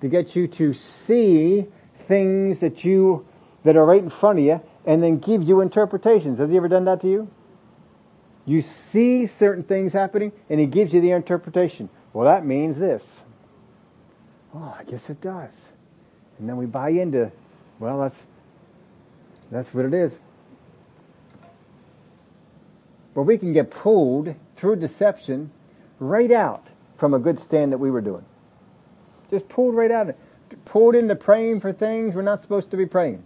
[0.00, 1.66] to get you to see
[2.06, 3.26] things that you,
[3.64, 6.38] that are right in front of you and then give you interpretations.
[6.38, 7.30] Has he ever done that to you?
[8.46, 11.90] You see certain things happening and he gives you the interpretation.
[12.18, 13.04] Well, that means this.
[14.52, 15.52] Oh, I guess it does.
[16.40, 17.30] And then we buy into,
[17.78, 18.20] well, that's,
[19.52, 20.10] that's what it is.
[23.14, 25.52] But we can get pulled through deception
[26.00, 28.24] right out from a good stand that we were doing.
[29.30, 30.12] Just pulled right out.
[30.64, 33.22] Pulled into praying for things we're not supposed to be praying.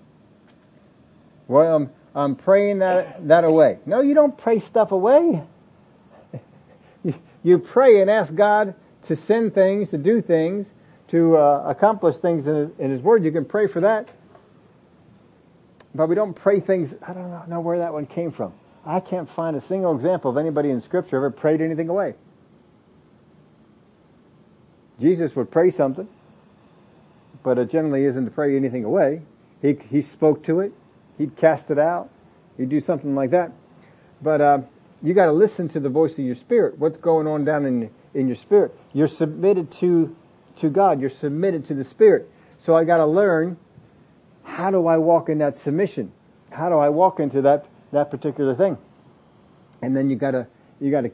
[1.48, 3.78] Well, I'm, I'm praying that, that away.
[3.87, 5.44] No, you don't pray stuff away.
[7.42, 8.74] you pray and ask God
[9.06, 10.66] to send things, to do things,
[11.08, 13.24] to uh, accomplish things in his, in his, Word.
[13.24, 14.08] You can pray for that.
[15.94, 18.54] But we don't pray things, I don't know where that one came from.
[18.86, 22.14] I can't find a single example of anybody in Scripture ever prayed anything away.
[25.00, 26.08] Jesus would pray something,
[27.42, 29.22] but it generally isn't to pray anything away.
[29.60, 30.72] He, he spoke to it.
[31.18, 32.08] He'd cast it out.
[32.56, 33.52] He'd do something like that.
[34.22, 34.58] But, uh,
[35.02, 36.78] you gotta listen to the voice of your spirit.
[36.78, 38.77] What's going on down in, in your spirit?
[38.92, 40.14] You're submitted to,
[40.57, 41.01] to God.
[41.01, 42.31] You're submitted to the spirit.
[42.59, 43.57] So I gotta learn,
[44.44, 46.12] how do I walk in that submission?
[46.51, 48.79] How do I walk into that, that particular thing?
[49.81, 50.46] And then you gotta,
[50.81, 51.11] you gotta,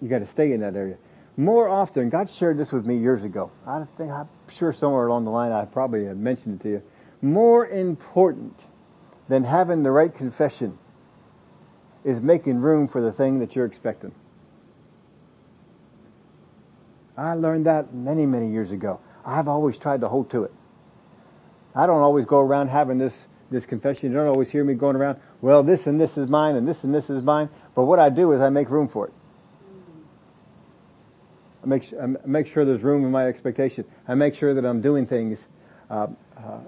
[0.00, 0.96] you gotta stay in that area
[1.40, 3.50] more often, God shared this with me years ago.
[3.66, 6.82] I think, I'm sure somewhere along the line I probably mentioned it to you.
[7.22, 8.58] More important
[9.28, 10.78] than having the right confession
[12.04, 14.12] is making room for the thing that you're expecting.
[17.20, 18.98] I learned that many, many years ago.
[19.26, 20.52] I've always tried to hold to it.
[21.74, 23.12] I don't always go around having this,
[23.50, 24.10] this confession.
[24.10, 26.82] You don't always hear me going around, well, this and this is mine and this
[26.82, 27.50] and this is mine.
[27.74, 29.12] But what I do is I make room for it.
[31.62, 33.84] I make, I make sure there's room in my expectation.
[34.08, 35.38] I make sure that I'm doing things
[35.90, 36.06] uh,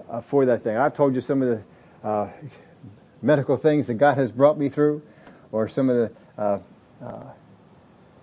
[0.09, 0.77] uh, for that thing.
[0.77, 2.29] I've told you some of the uh,
[3.23, 5.01] medical things that God has brought me through,
[5.51, 6.59] or some of the uh,
[7.03, 7.23] uh,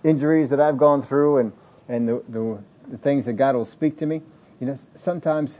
[0.04, 1.52] injuries that I've gone through, and
[1.90, 2.58] and the, the,
[2.90, 4.22] the things that God will speak to me.
[4.60, 5.58] You know, sometimes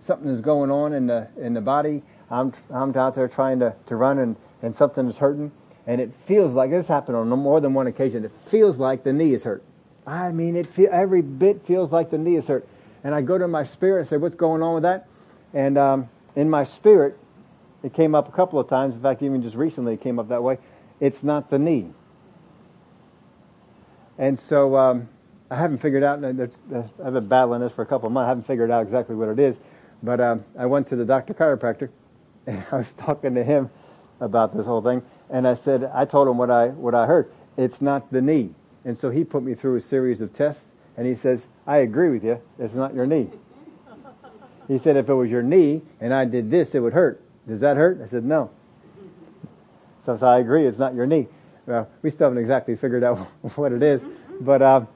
[0.00, 2.02] something is going on in the in the body.
[2.30, 5.52] I'm I'm out there trying to to run, and and something is hurting,
[5.86, 8.24] and it feels like this happened on more than one occasion.
[8.24, 9.62] It feels like the knee is hurt
[10.06, 12.66] I mean, it feel, every bit feels like the knee is hurt.
[13.04, 15.06] And I go to my spirit and say, what's going on with that?
[15.54, 17.18] And um, in my spirit,
[17.82, 18.94] it came up a couple of times.
[18.94, 20.58] In fact, even just recently, it came up that way.
[21.00, 21.90] It's not the knee.
[24.18, 25.08] And so um,
[25.52, 26.24] I haven't figured out.
[26.24, 28.24] I've been battling this for a couple of months.
[28.24, 29.54] I haven't figured out exactly what it is.
[30.02, 31.90] But um, I went to the doctor chiropractor,
[32.46, 33.68] and I was talking to him
[34.20, 35.02] about this whole thing.
[35.28, 37.30] And I said, I told him what I what I heard.
[37.58, 38.54] It's not the knee.
[38.86, 40.64] And so he put me through a series of tests
[40.96, 42.40] and he says, I agree with you.
[42.58, 43.28] It's not your knee.
[44.68, 47.22] He said, if it was your knee and I did this, it would hurt.
[47.46, 48.00] Does that hurt?
[48.02, 48.50] I said, no.
[50.06, 51.28] So, so I agree, it's not your knee.
[51.66, 53.18] Well, we still haven't exactly figured out
[53.56, 54.02] what it is,
[54.40, 54.86] but, uh,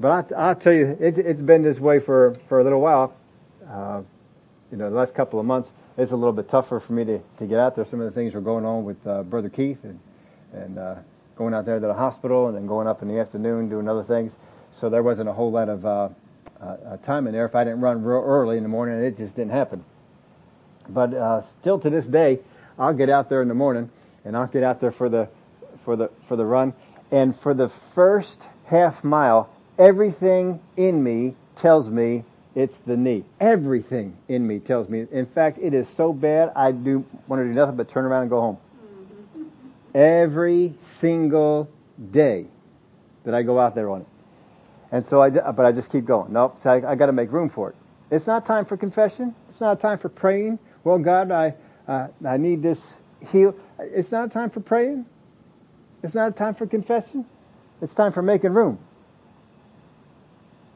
[0.00, 3.14] but I, will tell you, it's, it's been this way for, for a little while.
[3.68, 4.02] Uh,
[4.70, 7.18] you know, the last couple of months, it's a little bit tougher for me to,
[7.38, 7.84] to get out there.
[7.84, 9.98] Some of the things were going on with, uh, Brother Keith and,
[10.52, 10.94] and, uh,
[11.38, 14.02] going out there to the hospital and then going up in the afternoon doing other
[14.02, 14.32] things.
[14.72, 16.08] So there wasn't a whole lot of uh,
[16.60, 17.46] uh, time in there.
[17.46, 19.84] If I didn't run real early in the morning, it just didn't happen.
[20.88, 22.40] But uh, still to this day,
[22.76, 23.90] I'll get out there in the morning
[24.24, 25.28] and I'll get out there for the
[25.84, 26.74] for the for the run.
[27.10, 33.24] And for the first half mile, everything in me tells me it's the knee.
[33.40, 35.06] Everything in me tells me.
[35.12, 38.22] In fact, it is so bad I do want to do nothing but turn around
[38.22, 38.58] and go home
[39.94, 41.68] every single
[42.12, 42.46] day
[43.24, 44.06] that I go out there on it.
[44.90, 46.32] And so I, but I just keep going.
[46.32, 46.58] Nope.
[46.62, 47.76] So I, I got to make room for it.
[48.10, 49.34] It's not time for confession.
[49.48, 50.58] It's not time for praying.
[50.82, 51.54] Well, God, I,
[51.86, 52.80] uh, I need this
[53.30, 53.54] heal.
[53.78, 55.04] It's not time for praying.
[56.02, 57.26] It's not time for confession.
[57.82, 58.78] It's time for making room.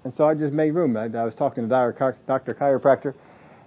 [0.04, 0.96] And so I just made room.
[0.96, 2.54] I, I was talking to Dr.
[2.54, 3.14] Chiropractor,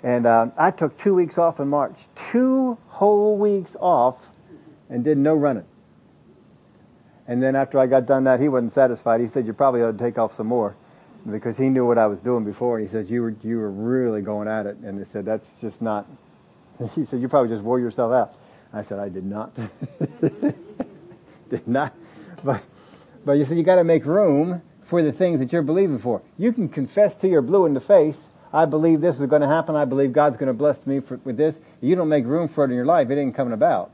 [0.03, 1.95] and uh, I took two weeks off in March.
[2.31, 4.17] Two whole weeks off
[4.89, 5.65] and did no running.
[7.27, 9.19] And then after I got done that, he wasn't satisfied.
[9.19, 10.75] He said, you probably ought to take off some more
[11.29, 12.77] because he knew what I was doing before.
[12.77, 14.77] And he says, you were, you were really going at it.
[14.77, 16.05] And he said, that's just not,
[16.95, 18.35] he said, you probably just wore yourself out.
[18.73, 19.55] I said, I did not.
[21.49, 21.95] did not.
[22.43, 22.61] But,
[23.23, 26.21] but you said, you gotta make room for the things that you're believing for.
[26.37, 28.17] You can confess to your blue in the face,
[28.53, 29.75] I believe this is going to happen.
[29.75, 31.55] I believe God's going to bless me for, with this.
[31.81, 33.09] You don't make room for it in your life.
[33.09, 33.91] It ain't coming about.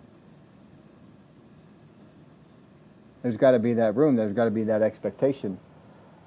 [3.23, 4.15] There's got to be that room.
[4.15, 5.57] There's got to be that expectation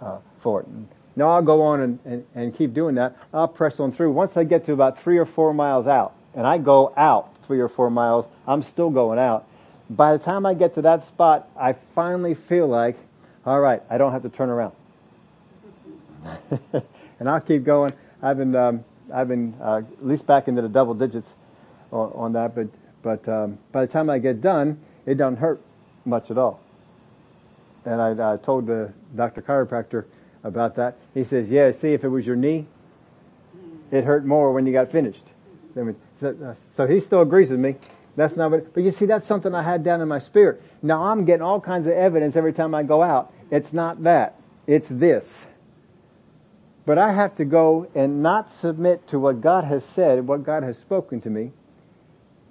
[0.00, 0.68] uh, for it.
[1.16, 3.16] Now I'll go on and, and, and keep doing that.
[3.32, 4.12] I'll press on through.
[4.12, 7.60] Once I get to about three or four miles out, and I go out three
[7.60, 9.46] or four miles, I'm still going out.
[9.88, 12.96] By the time I get to that spot, I finally feel like,
[13.46, 14.74] all right, I don't have to turn around.
[17.20, 17.92] and I'll keep going.
[18.22, 21.28] I've been, um, I've been uh, at least back into the double digits
[21.92, 22.68] on, on that, but
[23.04, 25.60] but um, by the time I get done, it doesn't hurt
[26.06, 26.58] much at all.
[27.84, 29.42] And I, I told the Dr.
[29.42, 30.06] Chiropractor
[30.42, 30.96] about that.
[31.12, 32.66] He says, "Yeah, see, if it was your knee,
[33.90, 35.24] it hurt more when you got finished."
[35.74, 35.94] So,
[36.28, 37.76] uh, so he still agrees with me.
[38.16, 40.62] That's not what, but you see, that's something I had down in my spirit.
[40.82, 43.32] Now I'm getting all kinds of evidence every time I go out.
[43.50, 44.36] It's not that.
[44.66, 45.46] It's this.
[46.86, 50.62] But I have to go and not submit to what God has said, what God
[50.62, 51.52] has spoken to me,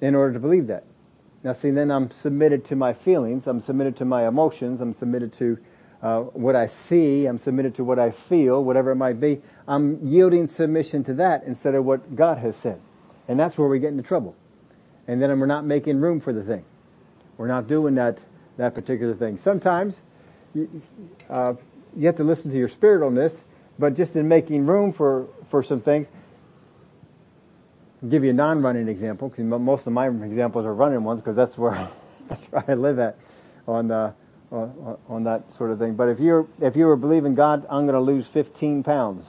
[0.01, 0.83] in order to believe that.
[1.43, 5.33] Now see, then I'm submitted to my feelings, I'm submitted to my emotions, I'm submitted
[5.33, 5.57] to
[6.01, 9.41] uh, what I see, I'm submitted to what I feel, whatever it might be.
[9.67, 12.81] I'm yielding submission to that instead of what God has said.
[13.27, 14.35] And that's where we get into trouble.
[15.07, 16.63] And then we're not making room for the thing.
[17.37, 18.19] We're not doing that,
[18.57, 19.39] that particular thing.
[19.43, 19.95] Sometimes,
[20.53, 20.81] you,
[21.29, 21.53] uh,
[21.95, 23.33] you have to listen to your spirit on this,
[23.79, 26.07] but just in making room for, for some things,
[28.01, 31.35] I'll give you a non-running example, because most of my examples are running ones, because
[31.35, 31.89] that's where,
[32.29, 33.17] that's where I live at,
[33.67, 34.13] on, uh,
[34.51, 35.95] on, on that sort of thing.
[35.95, 39.25] But if you're, if you were believing God, I'm gonna lose 15 pounds.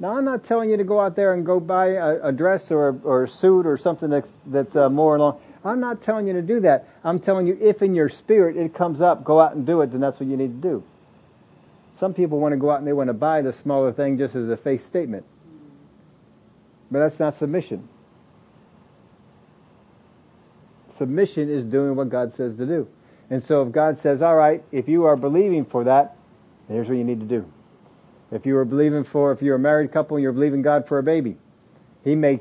[0.00, 2.70] Now I'm not telling you to go out there and go buy a, a dress
[2.70, 5.40] or, or a suit or something that's, that's uh, more along.
[5.64, 6.88] I'm not telling you to do that.
[7.02, 9.90] I'm telling you if in your spirit it comes up, go out and do it,
[9.90, 10.84] then that's what you need to do.
[11.98, 14.36] Some people want to go out and they want to buy the smaller thing just
[14.36, 15.24] as a face statement.
[16.92, 17.88] But that's not submission.
[20.96, 22.88] Submission is doing what God says to do.
[23.30, 26.16] And so if God says, alright, if you are believing for that,
[26.68, 27.50] here's what you need to do.
[28.30, 30.98] If you are believing for, if you're a married couple and you're believing God for
[30.98, 31.36] a baby,
[32.04, 32.40] He may,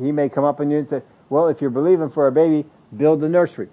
[0.00, 2.66] He may come up on you and say, well, if you're believing for a baby,
[2.96, 3.68] build the nursery.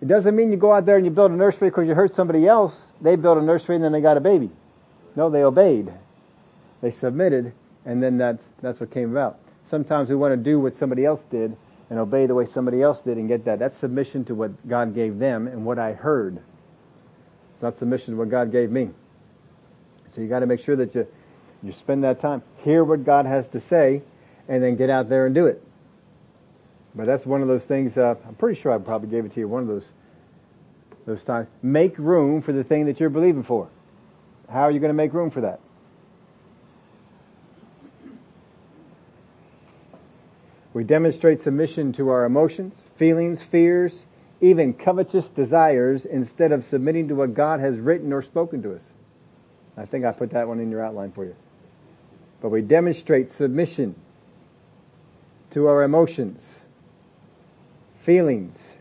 [0.00, 2.12] It doesn't mean you go out there and you build a nursery because you heard
[2.12, 2.76] somebody else.
[3.00, 4.50] They built a nursery and then they got a baby.
[5.16, 5.92] No, they obeyed.
[6.82, 7.52] They submitted
[7.86, 9.38] and then that's, that's what came about.
[9.64, 11.56] Sometimes we want to do what somebody else did
[11.90, 13.58] and obey the way somebody else did and get that.
[13.58, 16.36] That's submission to what God gave them and what I heard.
[16.36, 18.90] It's not submission to what God gave me.
[20.14, 21.06] So you gotta make sure that you,
[21.62, 24.02] you spend that time, hear what God has to say,
[24.48, 25.62] and then get out there and do it.
[26.94, 29.40] But that's one of those things, uh, I'm pretty sure I probably gave it to
[29.40, 29.88] you one of those,
[31.06, 31.48] those times.
[31.62, 33.68] Make room for the thing that you're believing for.
[34.48, 35.60] How are you going to make room for that?
[40.72, 43.94] We demonstrate submission to our emotions, feelings, fears,
[44.40, 48.82] even covetous desires instead of submitting to what God has written or spoken to us.
[49.76, 51.34] I think I put that one in your outline for you.
[52.40, 53.94] But we demonstrate submission
[55.50, 56.56] to our emotions,
[58.04, 58.74] feelings,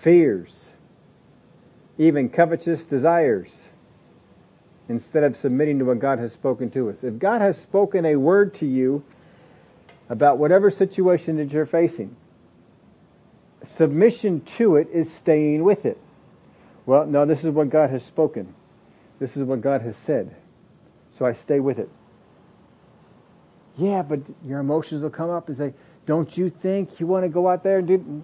[0.00, 0.66] fears,
[1.98, 3.50] even covetous desires,
[4.88, 7.04] instead of submitting to what God has spoken to us.
[7.04, 9.04] If God has spoken a word to you
[10.08, 12.16] about whatever situation that you're facing,
[13.62, 15.98] submission to it is staying with it.
[16.86, 18.54] Well, no, this is what God has spoken.
[19.20, 20.34] This is what God has said.
[21.16, 21.88] So I stay with it.
[23.76, 25.74] Yeah, but your emotions will come up and say,
[26.06, 28.22] don't you think you want to go out there and do...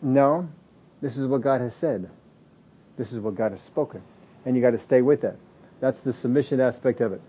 [0.00, 0.48] No.
[1.02, 2.08] This is what God has said.
[2.96, 4.00] This is what God has spoken.
[4.46, 5.36] And you got to stay with that.
[5.80, 7.20] That's the submission aspect of it.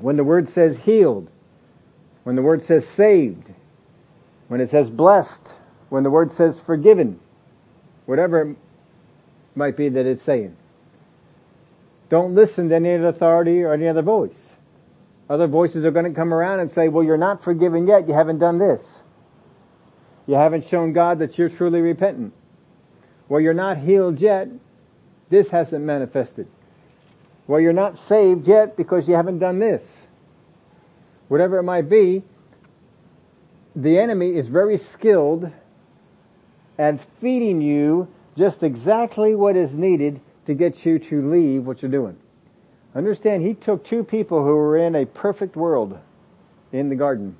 [0.00, 1.28] When the word says healed,
[2.24, 3.50] when the word says saved,
[4.48, 5.48] when it says blessed,
[5.88, 7.18] when the word says forgiven,
[8.04, 8.56] whatever it
[9.54, 10.56] might be that it's saying,
[12.08, 14.50] don't listen to any other authority or any other voice.
[15.28, 18.06] Other voices are going to come around and say, well, you're not forgiven yet.
[18.06, 18.86] You haven't done this.
[20.26, 22.32] You haven't shown God that you're truly repentant.
[23.28, 24.48] Well, you're not healed yet.
[25.28, 26.46] This hasn't manifested.
[27.48, 29.82] Well, you're not saved yet because you haven't done this.
[31.28, 32.22] Whatever it might be,
[33.74, 35.50] the enemy is very skilled
[36.78, 41.90] at feeding you just exactly what is needed to get you to leave what you're
[41.90, 42.16] doing.
[42.94, 45.98] Understand, he took two people who were in a perfect world
[46.72, 47.36] in the garden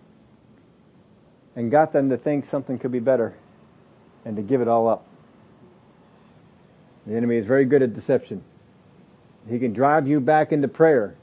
[1.55, 3.35] and got them to think something could be better
[4.25, 5.07] and to give it all up.
[7.07, 8.43] The enemy is very good at deception.
[9.49, 11.15] He can drive you back into prayer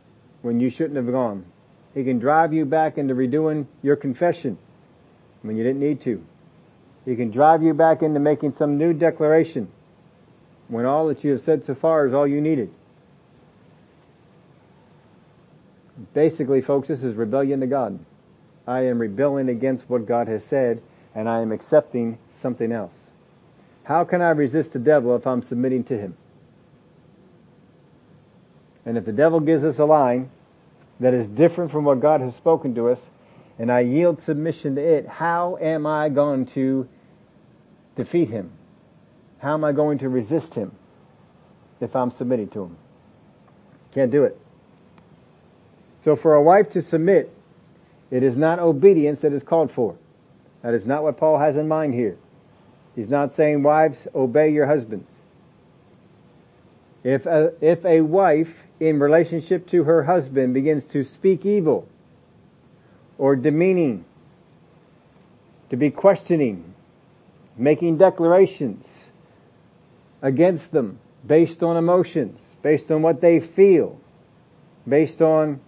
[0.41, 1.45] when you shouldn't have gone.
[1.93, 4.57] He can drive you back into redoing your confession
[5.41, 6.23] when you didn't need to.
[7.05, 9.69] He can drive you back into making some new declaration
[10.67, 12.71] when all that you have said so far is all you needed.
[16.13, 17.99] Basically, folks, this is rebellion to God.
[18.65, 20.81] I am rebelling against what God has said,
[21.13, 22.93] and I am accepting something else.
[23.83, 26.15] How can I resist the devil if I'm submitting to him?
[28.85, 30.29] And if the devil gives us a line
[30.99, 32.99] that is different from what God has spoken to us,
[33.59, 36.87] and I yield submission to it, how am I going to
[37.95, 38.51] defeat him?
[39.43, 40.71] How am I going to resist him
[41.81, 42.77] if I'm submitting to him?
[43.93, 44.39] Can't do it.
[46.05, 47.29] So for a wife to submit,
[48.09, 49.97] it is not obedience that is called for.
[50.61, 52.17] That is not what Paul has in mind here.
[52.95, 55.11] He's not saying wives, obey your husbands.
[57.03, 61.85] If a, if a wife in relationship to her husband begins to speak evil
[63.17, 64.05] or demeaning,
[65.69, 66.73] to be questioning,
[67.57, 69.02] making declarations
[70.23, 73.99] against them based on emotions, based on what they feel,
[74.87, 75.59] based on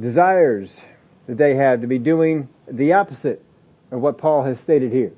[0.00, 0.80] desires
[1.26, 3.44] that they have to be doing the opposite
[3.90, 5.12] of what Paul has stated here.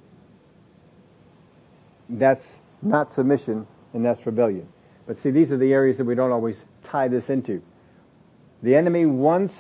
[2.08, 2.44] That's
[2.82, 4.68] not submission and that's rebellion.
[5.06, 7.62] But see, these are the areas that we don't always tie this into.
[8.62, 9.54] The enemy wants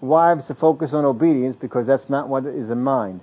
[0.00, 3.20] wives to focus on obedience because that's not what is in mind.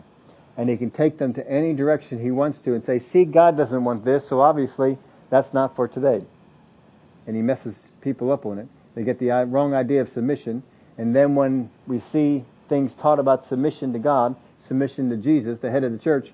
[0.55, 3.57] And he can take them to any direction he wants to and say, see, God
[3.57, 4.97] doesn't want this, so obviously
[5.29, 6.23] that's not for today.
[7.25, 8.67] And he messes people up on it.
[8.95, 10.61] They get the wrong idea of submission.
[10.97, 14.35] And then when we see things taught about submission to God,
[14.67, 16.31] submission to Jesus, the head of the church,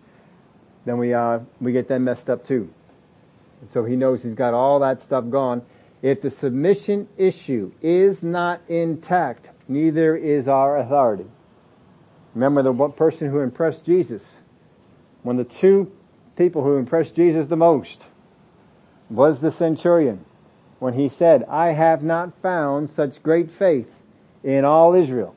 [0.86, 2.70] then we, uh, we get them messed up too.
[3.62, 5.62] And so he knows he's got all that stuff gone.
[6.02, 11.26] If the submission issue is not intact, neither is our authority.
[12.36, 14.24] Remember the person who impressed Jesus,
[15.24, 15.92] one of the two
[16.38, 18.04] people who impressed Jesus the most
[19.10, 20.24] was the centurion
[20.80, 23.88] when he said, I have not found such great faith
[24.44, 25.36] in all Israel.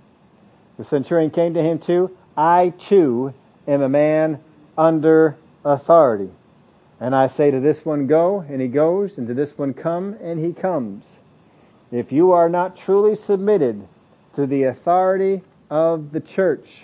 [0.78, 2.16] The centurion came to him too.
[2.36, 3.34] I too
[3.66, 4.38] am a man
[4.78, 6.30] under authority.
[7.00, 10.16] And I say to this one go, and he goes, and to this one come,
[10.22, 11.04] and he comes.
[11.90, 13.86] If you are not truly submitted
[14.36, 15.42] to the authority
[15.72, 16.82] of the church,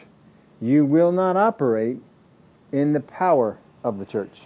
[0.62, 1.98] you will not operate
[2.72, 4.40] in the power of the church.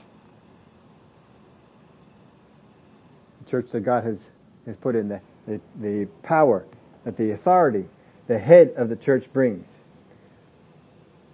[3.45, 4.18] The church that God has,
[4.66, 6.64] has put in the, the, the power,
[7.05, 7.84] that the authority,
[8.26, 9.68] the head of the church brings.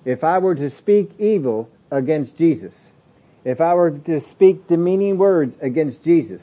[0.04, 2.74] If I were to speak evil against Jesus,
[3.42, 6.42] if I were to speak demeaning words against Jesus,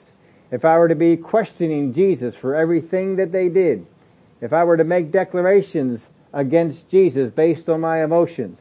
[0.50, 3.86] if I were to be questioning Jesus for everything that they did,
[4.42, 8.60] if I were to make declarations against Jesus based on my emotions,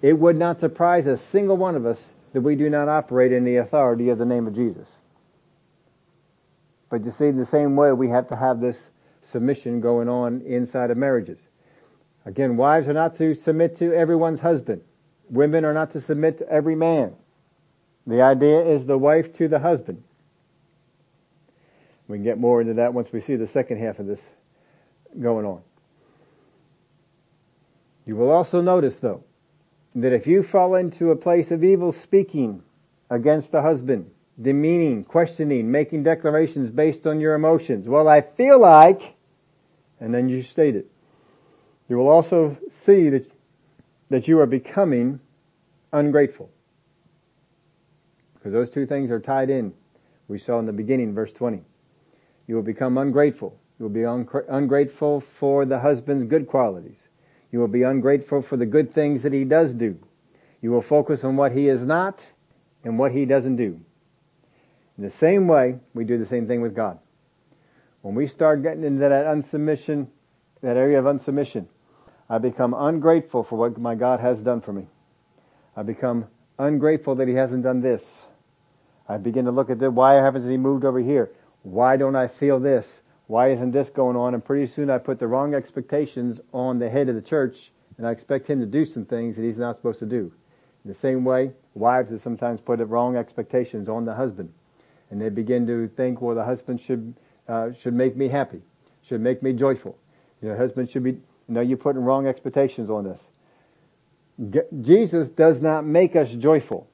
[0.00, 3.44] it would not surprise a single one of us that we do not operate in
[3.44, 4.86] the authority of the name of Jesus.
[6.88, 8.78] But you see, in the same way, we have to have this
[9.20, 11.38] submission going on inside of marriages.
[12.24, 14.82] Again, wives are not to submit to everyone's husband.
[15.28, 17.14] Women are not to submit to every man.
[18.06, 20.02] The idea is the wife to the husband.
[22.08, 24.20] We can get more into that once we see the second half of this
[25.20, 25.62] going on.
[28.10, 29.22] You will also notice though,
[29.94, 32.60] that if you fall into a place of evil speaking
[33.08, 34.10] against the husband,
[34.42, 39.14] demeaning, questioning, making declarations based on your emotions, well I feel like,
[40.00, 40.90] and then you state it.
[41.88, 43.30] You will also see that,
[44.08, 45.20] that you are becoming
[45.92, 46.50] ungrateful.
[48.34, 49.72] Because those two things are tied in.
[50.26, 51.62] We saw in the beginning, verse 20.
[52.48, 53.56] You will become ungrateful.
[53.78, 56.99] You will be un- ungrateful for the husband's good qualities.
[57.52, 59.98] You will be ungrateful for the good things that he does do.
[60.62, 62.24] You will focus on what he is not
[62.84, 63.80] and what he doesn't do.
[64.96, 66.98] In the same way, we do the same thing with God.
[68.02, 70.08] When we start getting into that unsubmission,
[70.62, 71.66] that area of unsubmission,
[72.28, 74.86] I become ungrateful for what my God has done for me.
[75.76, 76.26] I become
[76.58, 78.02] ungrateful that he hasn't done this.
[79.08, 81.30] I begin to look at the, why haven't he moved over here?
[81.62, 82.86] Why don't I feel this?
[83.30, 84.34] Why isn't this going on?
[84.34, 88.04] And pretty soon I put the wrong expectations on the head of the church and
[88.04, 90.32] I expect him to do some things that he's not supposed to do.
[90.84, 94.52] In the same way, wives have sometimes put the wrong expectations on the husband.
[95.10, 97.14] And they begin to think, well, the husband should,
[97.46, 98.62] uh, should make me happy,
[99.02, 99.96] should make me joyful.
[100.42, 103.04] Your husband should be, you know, you're putting wrong expectations on
[104.40, 104.64] this.
[104.80, 106.88] Jesus does not make us joyful.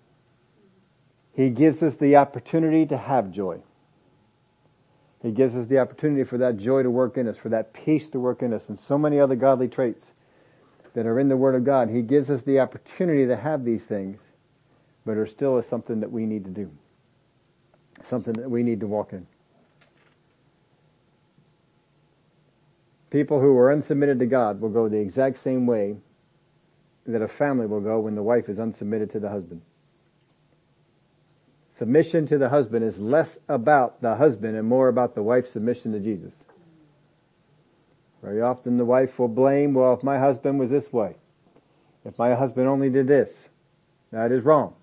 [1.33, 3.63] He gives us the opportunity to have joy.
[5.27, 8.09] He gives us the opportunity for that joy to work in us, for that peace
[8.11, 10.07] to work in us, and so many other godly traits
[10.95, 11.91] that are in the Word of God.
[11.91, 14.21] He gives us the opportunity to have these things,
[15.05, 16.71] but are still something that we need to do.
[18.09, 19.27] Something that we need to walk in.
[23.11, 25.97] People who are unsubmitted to God will go the exact same way
[27.05, 29.61] that a family will go when the wife is unsubmitted to the husband.
[31.79, 35.93] Submission to the husband is less about the husband and more about the wife's submission
[35.93, 36.33] to Jesus.
[38.23, 41.17] Very often the wife will blame, well, if my husband was this way,
[42.05, 43.31] if my husband only did this,
[44.11, 44.75] that is wrong.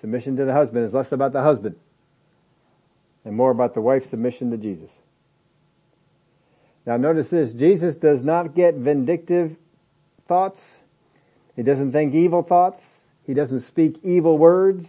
[0.00, 1.76] Submission to the husband is less about the husband
[3.24, 4.90] and more about the wife's submission to Jesus.
[6.84, 9.56] Now notice this, Jesus does not get vindictive
[10.26, 10.60] thoughts.
[11.56, 12.82] He doesn't think evil thoughts.
[13.28, 14.88] He doesn't speak evil words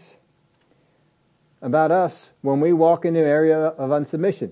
[1.61, 4.51] about us when we walk into an area of unsubmission.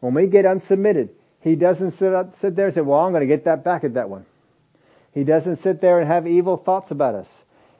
[0.00, 1.10] When we get unsubmitted,
[1.40, 3.84] he doesn't sit, up, sit there and say, well, I'm going to get that back
[3.84, 4.26] at that one.
[5.12, 7.28] He doesn't sit there and have evil thoughts about us.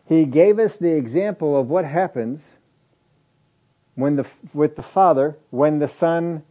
[0.07, 2.45] He gave us the example of what happens
[3.97, 6.45] when the, with the father when the son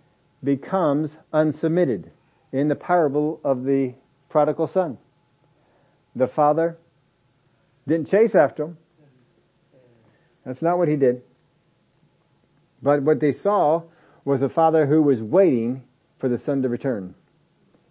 [0.44, 2.10] becomes unsubmitted
[2.52, 3.94] in the parable of the
[4.28, 4.98] prodigal son.
[6.18, 6.78] The father
[7.88, 8.78] didn't chase after him.
[10.46, 11.22] That's not what he did.
[12.82, 13.84] But what they saw
[14.26, 15.84] was a father who was waiting
[16.20, 17.16] for the son to return,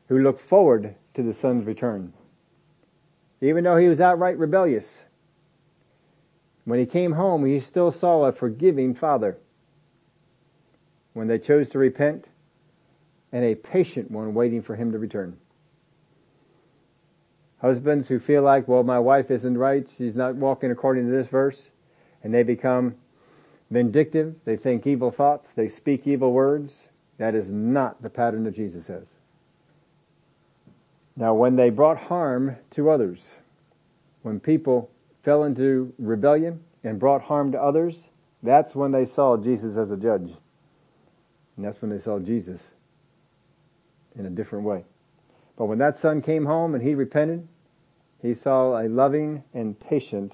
[0.09, 2.12] who looked forward to the son's return.
[3.40, 4.86] Even though he was outright rebellious,
[6.64, 9.36] when he came home, he still saw a forgiving father.
[11.12, 12.26] When they chose to repent,
[13.32, 15.38] and a patient one waiting for him to return.
[17.63, 21.29] Husbands who feel like, well, my wife isn't right, she's not walking according to this
[21.29, 21.63] verse,
[22.25, 22.97] and they become
[23.71, 26.75] vindictive, they think evil thoughts, they speak evil words,
[27.19, 29.05] that is not the pattern that Jesus has.
[31.17, 33.31] Now when they brought harm to others,
[34.23, 34.91] when people
[35.23, 38.09] fell into rebellion and brought harm to others,
[38.43, 40.33] that's when they saw Jesus as a judge.
[41.57, 42.61] And that's when they saw Jesus
[44.17, 44.85] in a different way.
[45.57, 47.47] But when that son came home and he repented,
[48.23, 50.33] he saw a loving and patient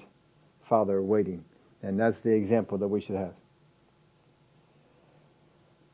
[0.69, 1.43] father waiting.
[1.81, 3.33] And that's the example that we should have.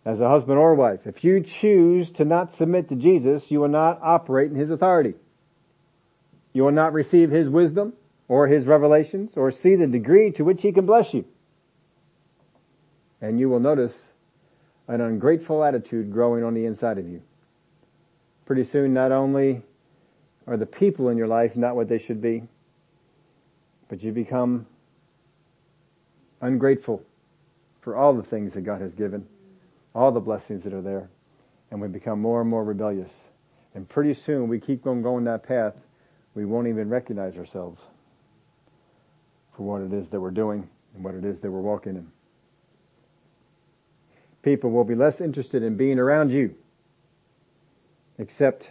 [0.04, 3.70] As a husband or wife, if you choose to not submit to Jesus, you will
[3.70, 5.16] not operate in his authority.
[6.54, 7.94] You will not receive his wisdom
[8.28, 11.26] or his revelations or see the degree to which he can bless you.
[13.22, 13.96] And you will notice
[14.88, 17.22] an ungrateful attitude growing on the inside of you.
[18.46, 19.64] Pretty soon, not only
[20.48, 22.44] are the people in your life not what they should be,
[23.90, 24.66] but you become
[26.42, 27.02] ungrateful
[27.82, 29.26] for all the things that God has given,
[29.94, 31.10] all the blessings that are there,
[31.72, 33.12] and we become more and more rebellious.
[33.74, 35.74] And pretty soon we keep on going that path,
[36.34, 37.82] we won't even recognize ourselves
[39.56, 42.12] for what it is that we're doing and what it is that we're walking in.
[44.42, 46.54] People will be less interested in being around you
[48.18, 48.70] except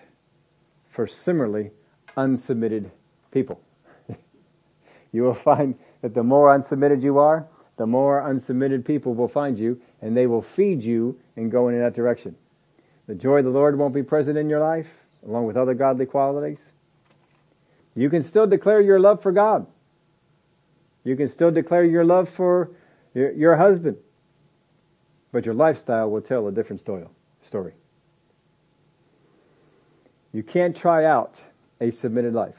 [0.95, 1.73] for similarly
[2.17, 2.91] unsubmitted
[3.33, 3.61] people.
[5.13, 9.59] you will find that the more unsubmitted you are, the more unsubmitted people will find
[9.59, 12.37] you and they will feed you in going in that direction.
[13.09, 14.87] The joy of the Lord won't be present in your life
[15.27, 16.59] along with other godly qualities.
[17.97, 19.67] You can still declare your love for God.
[21.03, 22.71] You can still declare your love for
[23.15, 23.97] your, your husband.
[25.33, 27.75] But your lifestyle will tell a different story.
[30.35, 31.37] You can't try out
[31.81, 32.59] a submitted life.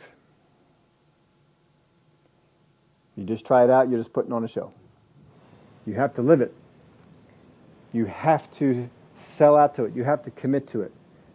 [3.17, 4.71] You just try it out, you're just putting on a show.
[5.85, 6.53] You have to live it.
[7.91, 8.89] You have to
[9.37, 9.95] sell out to it.
[9.95, 10.93] You have to commit to it.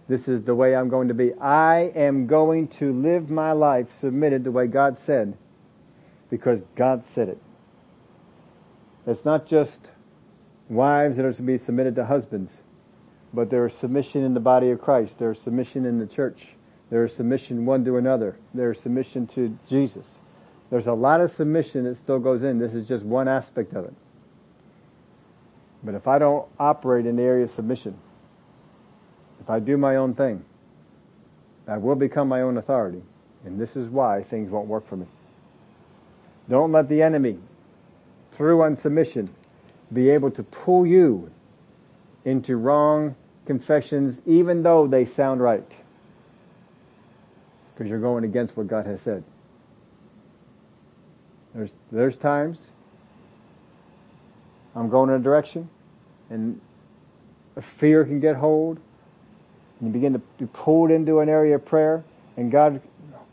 [0.09, 1.35] This is the way I'm going to be.
[1.35, 5.37] I am going to live my life submitted the way God said
[6.31, 7.39] because God said it.
[9.07, 9.81] It's not just
[10.71, 12.55] wives that are to be submitted to husbands
[13.33, 15.19] but there is submission in the body of Christ.
[15.19, 16.49] There is submission in the church.
[16.91, 18.37] There is submission one to another.
[18.53, 20.07] There is submission to Jesus.
[20.71, 22.59] There's a lot of submission that still goes in.
[22.59, 23.95] This is just one aspect of it.
[25.83, 27.97] But if I don't operate in the area of submission,
[29.41, 30.45] if I do my own thing,
[31.67, 33.03] I will become my own authority.
[33.45, 35.07] And this is why things won't work for me.
[36.49, 37.39] Don't let the enemy,
[38.33, 39.29] through unsubmission,
[39.93, 41.31] be able to pull you
[42.25, 43.15] into wrong
[43.47, 45.71] confessions even though they sound right.
[47.75, 49.25] Because you're going against what God has said.
[51.55, 52.61] There's, there's times
[54.77, 55.69] I'm going in a direction
[56.29, 56.61] and
[57.57, 58.79] a fear can get hold
[59.81, 62.05] and you begin to be pulled into an area of prayer
[62.37, 62.81] and God,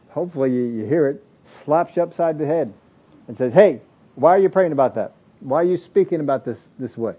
[0.09, 1.23] hopefully you, you hear it,
[1.63, 2.73] slaps you upside the head
[3.27, 3.81] and says, hey,
[4.15, 5.13] why are you praying about that?
[5.41, 7.13] Why are you speaking about this this way?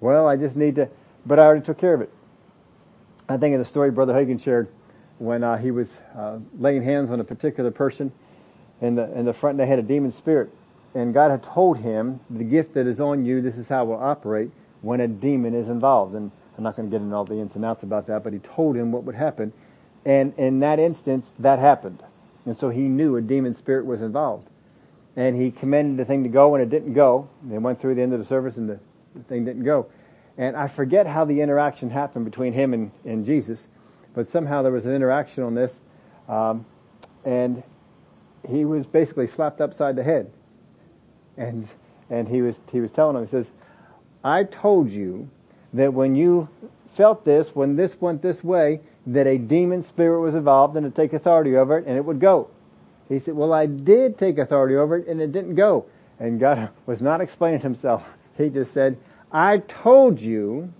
[0.00, 0.88] Well, I just need to,
[1.28, 2.10] but I already took care of it.
[3.28, 4.68] I think in the story Brother Hagin shared
[5.18, 8.10] when uh, he was uh, laying hands on a particular person
[8.80, 9.58] in the in the front.
[9.58, 10.50] They had a demon spirit,
[10.94, 13.42] and God had told him the gift that is on you.
[13.42, 14.50] This is how it will operate
[14.80, 16.14] when a demon is involved.
[16.14, 18.32] And I'm not going to get into all the ins and outs about that, but
[18.32, 19.52] he told him what would happen,
[20.04, 22.02] and in that instance, that happened,
[22.46, 24.48] and so he knew a demon spirit was involved,
[25.14, 27.28] and he commanded the thing to go, and it didn't go.
[27.44, 28.80] They went through the end of the service, and the
[29.28, 29.86] thing didn't go.
[30.38, 33.58] And I forget how the interaction happened between him and, and Jesus,
[34.14, 35.74] but somehow there was an interaction on this,
[36.28, 36.64] um,
[37.24, 37.62] and
[38.48, 40.30] he was basically slapped upside the head.
[41.36, 41.68] And,
[42.08, 43.50] and he was, he was telling him, he says,
[44.24, 45.28] I told you
[45.74, 46.48] that when you
[46.96, 50.90] felt this, when this went this way, that a demon spirit was involved and to
[50.90, 52.48] take authority over it and it would go.
[53.08, 55.86] He said, well I did take authority over it and it didn't go.
[56.18, 58.04] And God was not explaining himself.
[58.36, 58.98] He just said,
[59.32, 60.72] I told you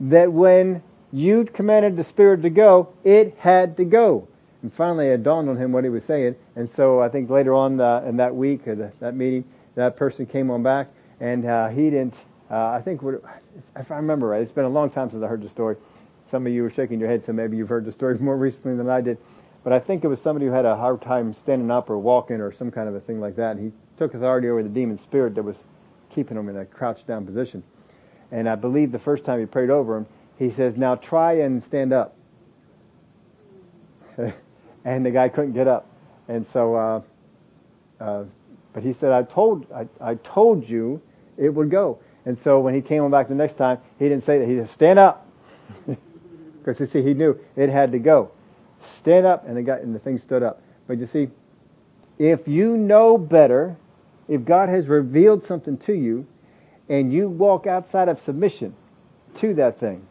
[0.00, 0.82] that when
[1.12, 4.28] you commanded the spirit to go, it had to go.
[4.62, 6.34] And finally it dawned on him what he was saying.
[6.56, 9.44] And so I think later on uh, in that week or the, that meeting,
[9.76, 10.88] that person came on back
[11.20, 12.16] and uh, he didn't,
[12.50, 13.22] uh, I think, what,
[13.76, 15.76] if I remember right, it's been a long time since I heard the story.
[16.30, 18.76] Some of you were shaking your head, so maybe you've heard the story more recently
[18.76, 19.18] than I did.
[19.62, 22.40] But I think it was somebody who had a hard time standing up or walking
[22.40, 23.56] or some kind of a thing like that.
[23.56, 25.56] And he took authority over the demon spirit that was
[26.16, 27.62] keeping him in a crouched down position.
[28.32, 30.06] And I believe the first time he prayed over him,
[30.38, 32.16] he says, now try and stand up.
[34.84, 35.86] and the guy couldn't get up.
[36.26, 37.02] And so, uh,
[38.00, 38.24] uh,
[38.72, 41.00] but he said, I told, I, I told you
[41.36, 42.00] it would go.
[42.24, 44.48] And so when he came on back the next time, he didn't say that.
[44.48, 45.28] He said, stand up.
[46.66, 48.32] Because you see, he knew it had to go.
[48.98, 50.60] Stand up, and the guy, and the thing stood up.
[50.88, 51.28] But you see,
[52.18, 53.76] if you know better,
[54.28, 56.26] if God has revealed something to you,
[56.88, 58.74] and you walk outside of submission
[59.36, 60.06] to that thing,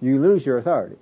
[0.00, 0.96] you lose your authority.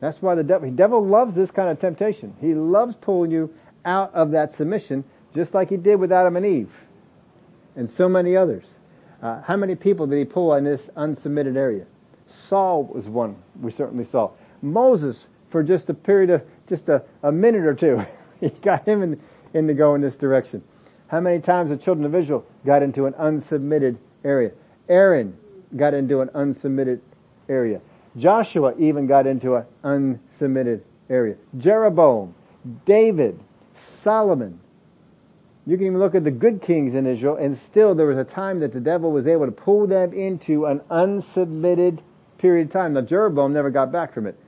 [0.00, 2.34] That's why the devil, the devil loves this kind of temptation.
[2.40, 3.52] He loves pulling you
[3.84, 5.04] out of that submission,
[5.34, 6.70] just like he did with Adam and Eve,
[7.76, 8.74] and so many others.
[9.22, 11.86] Uh, how many people did he pull in this unsubmitted area?
[12.28, 14.30] Saul was one we certainly saw.
[14.60, 18.04] Moses, for just a period of just a, a minute or two,
[18.40, 19.20] he got him in,
[19.56, 20.62] in to go in this direction.
[21.08, 24.52] How many times the children of Israel got into an unsubmitted area?
[24.88, 25.36] Aaron
[25.76, 27.00] got into an unsubmitted
[27.48, 27.80] area.
[28.16, 31.36] Joshua even got into an unsubmitted area.
[31.56, 32.34] Jeroboam,
[32.84, 33.38] David,
[33.74, 34.60] Solomon.
[35.66, 38.24] You can even look at the good kings in Israel and still there was a
[38.24, 42.00] time that the devil was able to pull them into an unsubmitted
[42.38, 42.92] period of time.
[42.92, 44.38] Now Jeroboam never got back from it.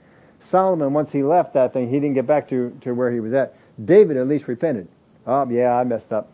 [0.44, 3.32] Solomon, once he left that thing, he didn't get back to, to where he was
[3.32, 3.54] at.
[3.84, 4.88] David at least repented.
[5.29, 6.33] Oh yeah, I messed up.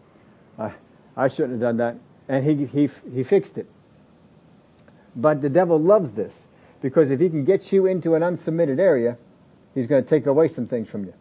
[0.57, 0.73] I,
[1.17, 1.97] I shouldn't have done that.
[2.29, 3.67] And he, he, he fixed it.
[5.17, 6.33] But the devil loves this
[6.81, 9.19] because if he can get you into an unsubmitted area,
[9.75, 11.13] he's going to take away some things from you.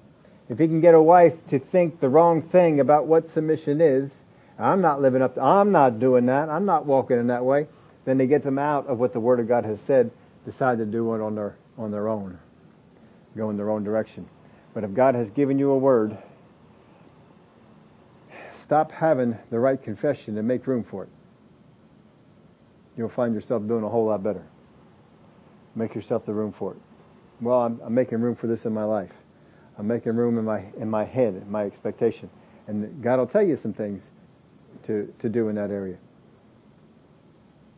[0.49, 4.13] If he can get a wife to think the wrong thing about what submission is,
[4.59, 7.67] I'm not living up to, I'm not doing that, I'm not walking in that way,
[8.05, 10.11] then they get them out of what the Word of God has said,
[10.45, 12.37] decide to do it on their, on their own.
[13.35, 14.27] Go in their own direction.
[14.75, 16.17] But if God has given you a word,
[18.73, 21.09] stop having the right confession and make room for it.
[22.97, 24.43] You'll find yourself doing a whole lot better.
[25.75, 26.77] Make yourself the room for it.
[27.39, 29.11] Well, I'm, I'm making room for this in my life.
[29.77, 32.31] I'm making room in my in my head, in my expectation,
[32.65, 34.09] and God will tell you some things
[34.87, 35.97] to to do in that area.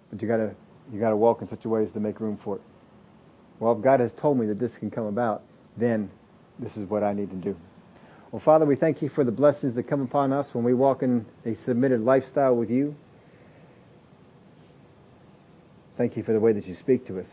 [0.09, 0.55] But you gotta
[0.93, 2.61] you gotta walk in such a way as to make room for it.
[3.59, 5.43] Well, if God has told me that this can come about,
[5.75, 6.09] then
[6.57, 7.57] this is what I need to do.
[8.31, 11.03] Well, Father, we thank you for the blessings that come upon us when we walk
[11.03, 12.95] in a submitted lifestyle with you.
[15.95, 17.27] Thank you for the way that you speak to us.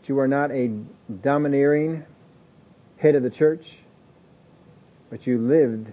[0.00, 0.70] That you are not a
[1.22, 2.04] domineering
[2.98, 3.78] head of the church,
[5.10, 5.90] but you lived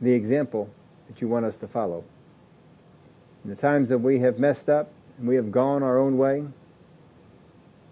[0.00, 0.68] the example
[1.08, 2.04] that you want us to follow.
[3.44, 6.44] In the times that we have messed up and we have gone our own way,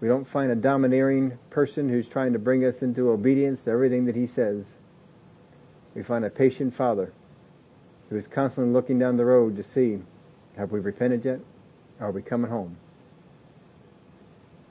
[0.05, 4.05] we don't find a domineering person who's trying to bring us into obedience to everything
[4.05, 4.63] that he says.
[5.95, 7.11] We find a patient father
[8.11, 9.97] who is constantly looking down the road to see,
[10.57, 11.39] have we repented yet?
[11.99, 12.77] Are we coming home?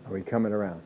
[0.07, 0.82] Are we coming around?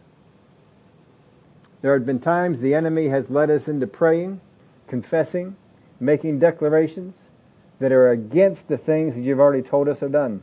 [1.82, 4.40] There have been times the enemy has led us into praying,
[4.86, 5.56] confessing,
[6.00, 7.16] making declarations
[7.80, 10.42] that are against the things that you've already told us are done.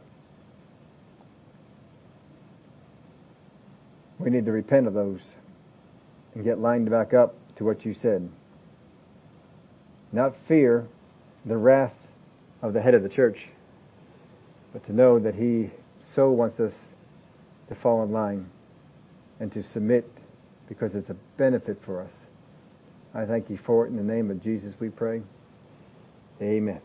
[4.25, 5.21] We need to repent of those
[6.33, 8.27] and get lined back up to what you said.
[10.11, 10.87] Not fear
[11.45, 11.93] the wrath
[12.63, 13.45] of the head of the church,
[14.73, 15.69] but to know that he
[16.15, 16.73] so wants us
[17.69, 18.49] to fall in line
[19.39, 20.09] and to submit
[20.67, 22.11] because it's a benefit for us.
[23.13, 25.21] I thank you for it in the name of Jesus we pray.
[26.41, 26.81] Amen.